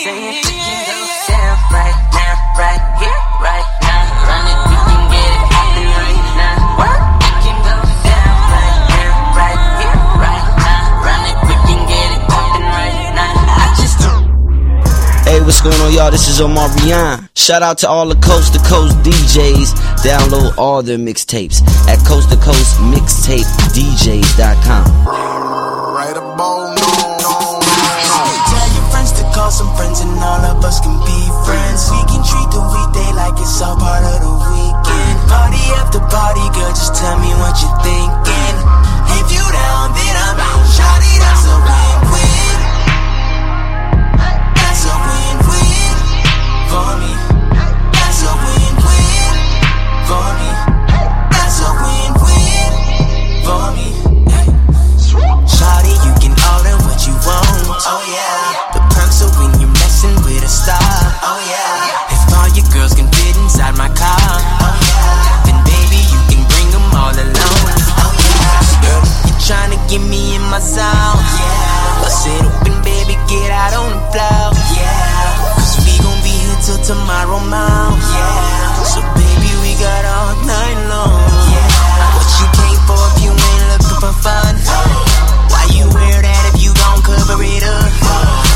the 0.00 0.08
day 0.08 0.16
we 0.16 0.40
can 0.40 0.80
go 0.88 0.96
down 1.28 1.60
right 1.76 1.92
now, 2.16 2.32
right 2.56 2.80
here, 2.96 3.20
right 3.40 3.68
now. 3.84 4.00
Run 4.24 4.44
it, 4.48 4.56
we 4.64 4.76
can 4.88 5.04
get 5.12 5.28
it 5.28 5.44
poppin' 5.52 5.92
right 6.00 6.24
now. 6.40 6.56
What? 6.80 6.96
We 7.20 7.28
can 7.44 7.58
go 7.60 7.76
down 8.08 8.32
right 8.48 8.80
now, 8.96 9.36
right 9.36 9.60
here, 9.76 10.00
right 10.16 10.48
now. 10.56 11.04
Run 11.04 11.20
it, 11.28 11.36
we 11.44 11.52
can 11.68 11.84
get 11.84 12.16
it 12.16 12.24
poppin' 12.32 12.64
right 12.64 13.12
now. 13.12 13.44
I 13.44 13.76
just 13.76 14.00
Hey, 15.28 15.44
what's 15.44 15.60
going 15.60 15.76
on, 15.82 15.92
y'all? 15.92 16.10
This 16.10 16.28
is 16.28 16.40
Omar 16.40 16.70
Rian. 16.80 17.28
Shout 17.36 17.62
out 17.62 17.76
to 17.78 17.88
all 17.88 18.06
the 18.08 18.16
coast 18.16 18.52
to 18.54 18.60
coast 18.60 18.96
DJs. 19.04 19.74
Download 20.00 20.56
all 20.56 20.82
their 20.82 20.96
mixtapes 20.98 21.60
at 21.88 21.98
coast 22.06 22.30
to 22.30 22.36
coast 22.36 22.78
mixtapedjs.com. 22.78 25.06
Right 25.06 26.16
about 26.16 26.69
and 30.20 30.28
all 30.28 30.44
of 30.52 30.64
us 30.64 30.80
can 30.80 30.92
be 31.00 31.20
friends. 31.48 31.88
We 31.88 32.00
can 32.04 32.20
treat 32.20 32.48
the 32.52 32.60
weekday 32.60 33.10
like 33.16 33.40
it's 33.40 33.60
all 33.62 33.76
part 33.76 34.04
of 34.04 34.20
the 34.20 34.34
weekend. 34.52 35.16
Party 35.32 35.64
after 35.80 36.00
party, 36.12 36.44
girl, 36.52 36.68
just 36.76 36.94
tell 36.94 37.16
me 37.18 37.32
what 37.40 37.56
you're 37.56 37.80
thinking. 37.80 38.56
If 39.16 39.26
you 39.32 39.40
down, 39.40 39.96
then 39.96 40.14
I'm 40.20 40.36
out. 40.36 40.60
That's 40.76 41.44
a 41.44 41.48
win-win. 41.48 41.59
Star, 60.50 60.82
oh 61.22 61.38
yeah. 61.46 62.10
If 62.10 62.22
all 62.34 62.50
your 62.58 62.66
girls 62.74 62.92
can 62.98 63.06
fit 63.14 63.36
inside 63.38 63.78
my 63.78 63.86
car, 63.94 64.18
oh 64.18 64.74
yeah. 64.82 65.46
Then 65.46 65.58
baby, 65.62 66.02
you 66.10 66.20
can 66.26 66.42
bring 66.50 66.68
them 66.74 66.86
all 66.90 67.14
along, 67.14 67.62
oh 68.02 68.10
yeah. 68.18 68.82
Girl, 68.82 69.02
you're 69.30 69.42
trying 69.46 69.70
to 69.70 69.80
get 69.86 70.02
me 70.02 70.34
in 70.34 70.42
my 70.50 70.58
zone, 70.58 70.82
oh, 70.82 71.22
yeah. 71.38 72.02
Bust 72.02 72.26
it 72.26 72.42
open, 72.42 72.74
baby, 72.82 73.14
get 73.30 73.50
out 73.54 73.78
on 73.78 73.94
the 73.94 74.02
floor, 74.10 74.50
yeah. 74.74 75.54
Cause 75.54 75.78
we 75.86 75.94
gon' 76.02 76.18
be 76.26 76.34
here 76.34 76.58
till 76.66 76.80
tomorrow 76.82 77.38
morning, 77.46 78.02
yeah. 78.10 78.82
So 78.90 79.00
baby, 79.14 79.50
we 79.62 79.78
got 79.78 80.02
all 80.02 80.34
night 80.50 80.78
long, 80.90 81.14
yeah. 81.54 82.18
What 82.18 82.26
you 82.42 82.46
came 82.58 82.80
for 82.90 82.98
if 83.14 83.16
you 83.22 83.30
ain't 83.30 83.64
looking 83.70 83.98
for 84.02 84.14
fun? 84.18 84.54
Why 85.54 85.62
you 85.78 85.86
wear 85.94 86.18
that 86.26 86.42
if 86.50 86.58
you 86.58 86.74
don't 86.74 87.02
cover 87.06 87.38
it 87.38 87.62
up? 87.62 88.49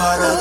para 0.00 0.39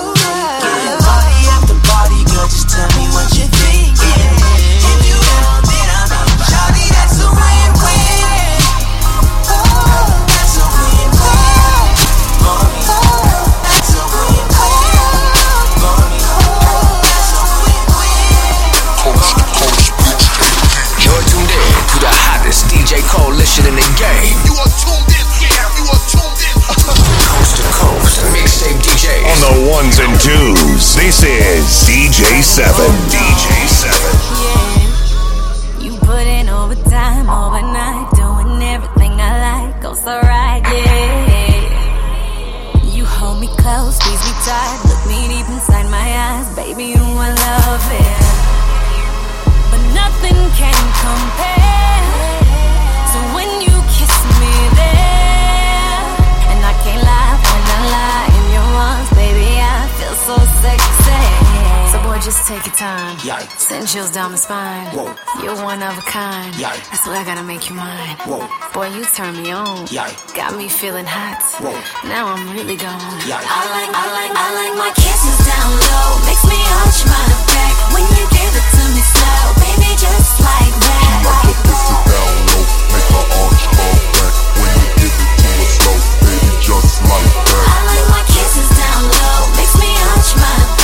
spine. 64.49 64.89
Whoa. 64.97 65.13
You're 65.45 65.61
one 65.61 65.81
of 65.85 65.93
a 65.93 66.01
kind. 66.09 66.49
Yeah. 66.57 66.73
That's 66.89 67.05
why 67.05 67.21
I 67.21 67.23
gotta 67.23 67.45
make 67.45 67.69
you 67.69 67.75
mine. 67.77 68.17
Whoa. 68.25 68.41
Boy, 68.73 68.89
you 68.97 69.05
turn 69.13 69.37
me 69.37 69.53
on. 69.53 69.85
Yeah. 69.93 70.09
Got 70.33 70.57
me 70.57 70.65
feeling 70.65 71.05
hot. 71.05 71.37
Whoa. 71.61 71.77
Now 72.09 72.33
I'm 72.33 72.49
really 72.57 72.73
gone. 72.73 73.13
Yeah. 73.29 73.37
I 73.37 73.61
like, 73.77 73.91
I 73.93 74.05
like, 74.17 74.33
I 74.33 74.47
like 74.57 74.73
my 74.73 74.91
kisses 74.97 75.37
down 75.45 75.69
low. 75.69 76.09
Makes 76.25 76.45
me 76.49 76.57
arch 76.81 76.99
my 77.05 77.25
back 77.53 77.75
when 77.93 78.05
you 78.17 78.25
give 78.33 78.53
it 78.57 78.67
to 78.73 78.83
me 78.89 79.03
slow, 79.13 79.41
baby, 79.61 79.91
just 80.01 80.33
like 80.41 80.73
that. 80.81 81.21
Like 81.29 81.45
your 81.45 81.69
kisses 81.69 82.01
down 82.09 82.33
low, 82.49 82.65
make 82.89 83.09
her 83.13 83.25
arch 83.29 83.63
fall 83.77 83.97
back 84.17 84.33
when 84.57 84.73
you 84.81 84.89
give 84.97 85.13
it 85.13 85.33
to 85.45 85.49
her 85.61 85.69
slow, 85.77 85.97
baby, 86.25 86.49
just 86.65 86.97
like 87.05 87.37
that. 87.53 87.69
I 87.69 87.77
like 87.85 88.07
my 88.17 88.23
kisses 88.33 88.69
down 88.81 89.01
low, 89.13 89.39
makes 89.61 89.77
me 89.77 89.89
arch 90.09 90.31
my 90.41 90.57
back. 90.73 90.78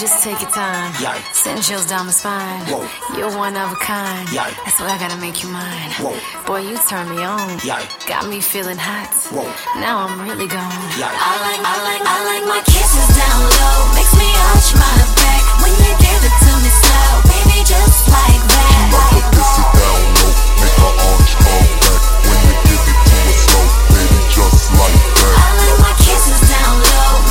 just 0.00 0.24
take 0.24 0.40
your 0.40 0.50
time. 0.50 0.90
Yeah. 0.96 1.12
Send 1.32 1.62
chills 1.62 1.84
down 1.84 2.06
my 2.06 2.12
spine. 2.12 2.64
Whoa. 2.72 2.88
You're 3.18 3.36
one 3.36 3.52
of 3.54 3.68
a 3.70 3.76
kind. 3.76 4.24
Yeah. 4.32 4.48
That's 4.64 4.80
why 4.80 4.96
I 4.96 4.98
gotta 4.98 5.20
make 5.20 5.44
you 5.44 5.52
mine. 5.52 5.92
Whoa. 6.00 6.16
Boy, 6.48 6.64
you 6.64 6.80
turn 6.88 7.04
me 7.12 7.20
on. 7.20 7.60
Yeah. 7.60 7.84
Got 8.08 8.24
me 8.32 8.40
feeling 8.40 8.80
hot. 8.80 9.12
Whoa. 9.28 9.44
Now 9.76 10.08
I'm 10.08 10.24
really 10.24 10.48
gone. 10.48 10.88
Yeah. 10.96 11.12
I 11.12 11.32
like, 11.44 11.60
I 11.60 11.76
like, 11.84 12.00
I 12.00 12.16
like 12.32 12.44
my 12.48 12.62
kisses 12.64 13.08
down 13.12 13.40
low. 13.44 13.92
Makes 13.92 14.16
me 14.16 14.24
arch 14.48 14.72
my 14.72 14.96
back 15.20 15.44
when 15.60 15.72
you 15.84 15.92
give 16.00 16.22
it 16.24 16.32
to 16.32 16.52
me 16.64 16.70
slow, 16.80 17.20
baby, 17.28 17.60
just 17.68 18.00
like 18.08 18.40
that. 18.40 18.88
Like 18.96 19.20
my 19.20 19.52
kisses 19.52 19.76
down 19.76 20.16
low, 20.16 20.40
make 20.64 20.80
my 20.80 20.92
arch 21.12 21.32
her 21.36 21.44
back 21.44 21.76
when 22.24 22.40
you 22.48 22.56
give 22.72 22.84
it 22.88 22.98
to 23.04 23.16
me 23.28 23.36
slow, 23.36 23.68
baby, 23.92 24.20
just 24.32 24.64
like 24.80 25.04
that. 25.12 25.36
I 25.36 25.48
like 25.60 25.76
my 25.84 25.92
kisses 26.00 26.40
down 26.48 26.72
low. 26.88 27.29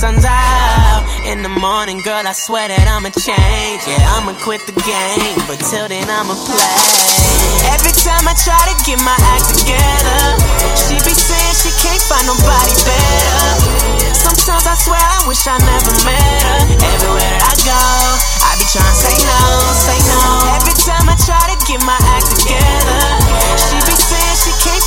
sun's 0.00 0.24
out 0.24 1.04
in 1.28 1.42
the 1.42 1.52
morning, 1.60 2.00
girl, 2.00 2.24
I 2.24 2.32
swear 2.32 2.72
that 2.72 2.88
I'ma 2.88 3.12
change. 3.12 3.84
Yeah, 3.84 4.00
I'ma 4.16 4.32
quit 4.40 4.64
the 4.64 4.72
game, 4.72 5.36
but 5.44 5.60
till 5.60 5.92
then 5.92 6.08
I'ma 6.08 6.32
play. 6.32 7.20
Every 7.68 7.92
time 8.00 8.24
I 8.24 8.32
try 8.32 8.56
to 8.56 8.76
get 8.88 8.96
my 9.04 9.12
act 9.12 9.60
together, 9.60 10.40
she 10.72 10.96
be 11.04 11.12
saying 11.12 11.52
she 11.52 11.68
can't 11.84 12.00
find 12.08 12.24
nobody 12.24 12.72
better. 12.80 13.44
Sometimes 14.16 14.64
I 14.64 14.74
swear 14.80 15.04
I 15.04 15.20
wish 15.28 15.44
I 15.44 15.60
never 15.60 15.92
met 16.08 16.40
her. 16.48 16.80
Everywhere 16.80 17.36
I 17.44 17.52
go, 17.60 17.84
I 18.40 18.56
be 18.56 18.64
trying 18.72 18.88
to 18.88 19.04
say 19.04 19.16
no, 19.20 19.40
say 19.84 20.00
no. 20.00 20.20
Every 20.56 20.76
time 20.80 21.12
I 21.12 21.16
try 21.20 21.44
to 21.52 21.56
get 21.68 21.84
my 21.84 22.00
act 22.16 22.40
together, 22.40 23.04
she 23.68 23.76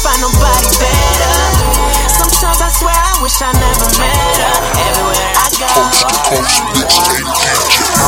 find 0.03 0.19
nobody 0.19 0.67
better. 0.83 1.33
Sometimes 2.11 2.59
I 2.59 2.69
swear 2.75 2.91
I 2.91 3.23
wish 3.23 3.39
I 3.39 3.51
never 3.55 3.87
met 4.03 4.37
her. 4.43 4.55
Everywhere 4.83 5.31
I 5.39 5.47
go. 5.55 5.67
Post 5.79 6.03
to 6.11 6.15
post, 6.27 6.59
mixtape 6.75 7.23
DJ. 7.71 8.03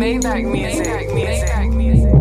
Maybach 0.00 0.42
music. 0.50 0.86
Maybach 0.86 1.14
music. 1.14 1.38
Maybach 1.38 1.70
music. 1.76 2.12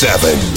seven. 0.00 0.49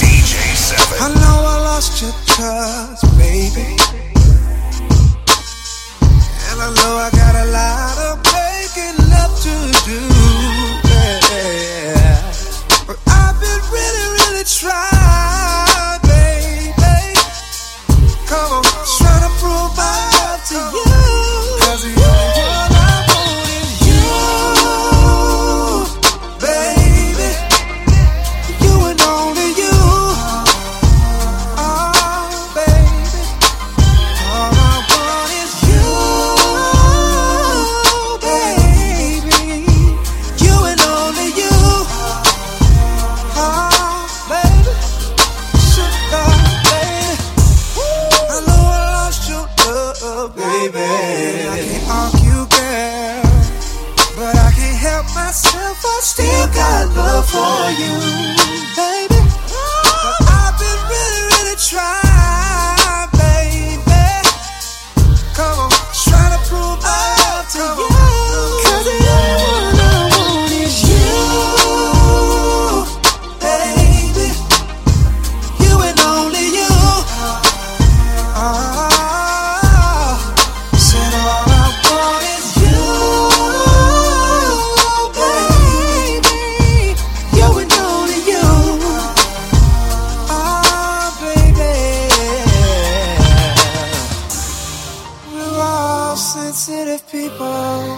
people, 97.12 97.97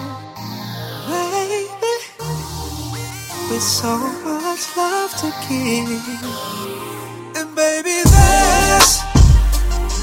baby, 1.08 1.66
with 3.50 3.62
so 3.62 3.96
much 4.24 4.76
love 4.76 5.12
to 5.20 5.28
give. 5.48 5.90
And 7.36 7.54
baby, 7.54 8.02
there's 8.04 9.00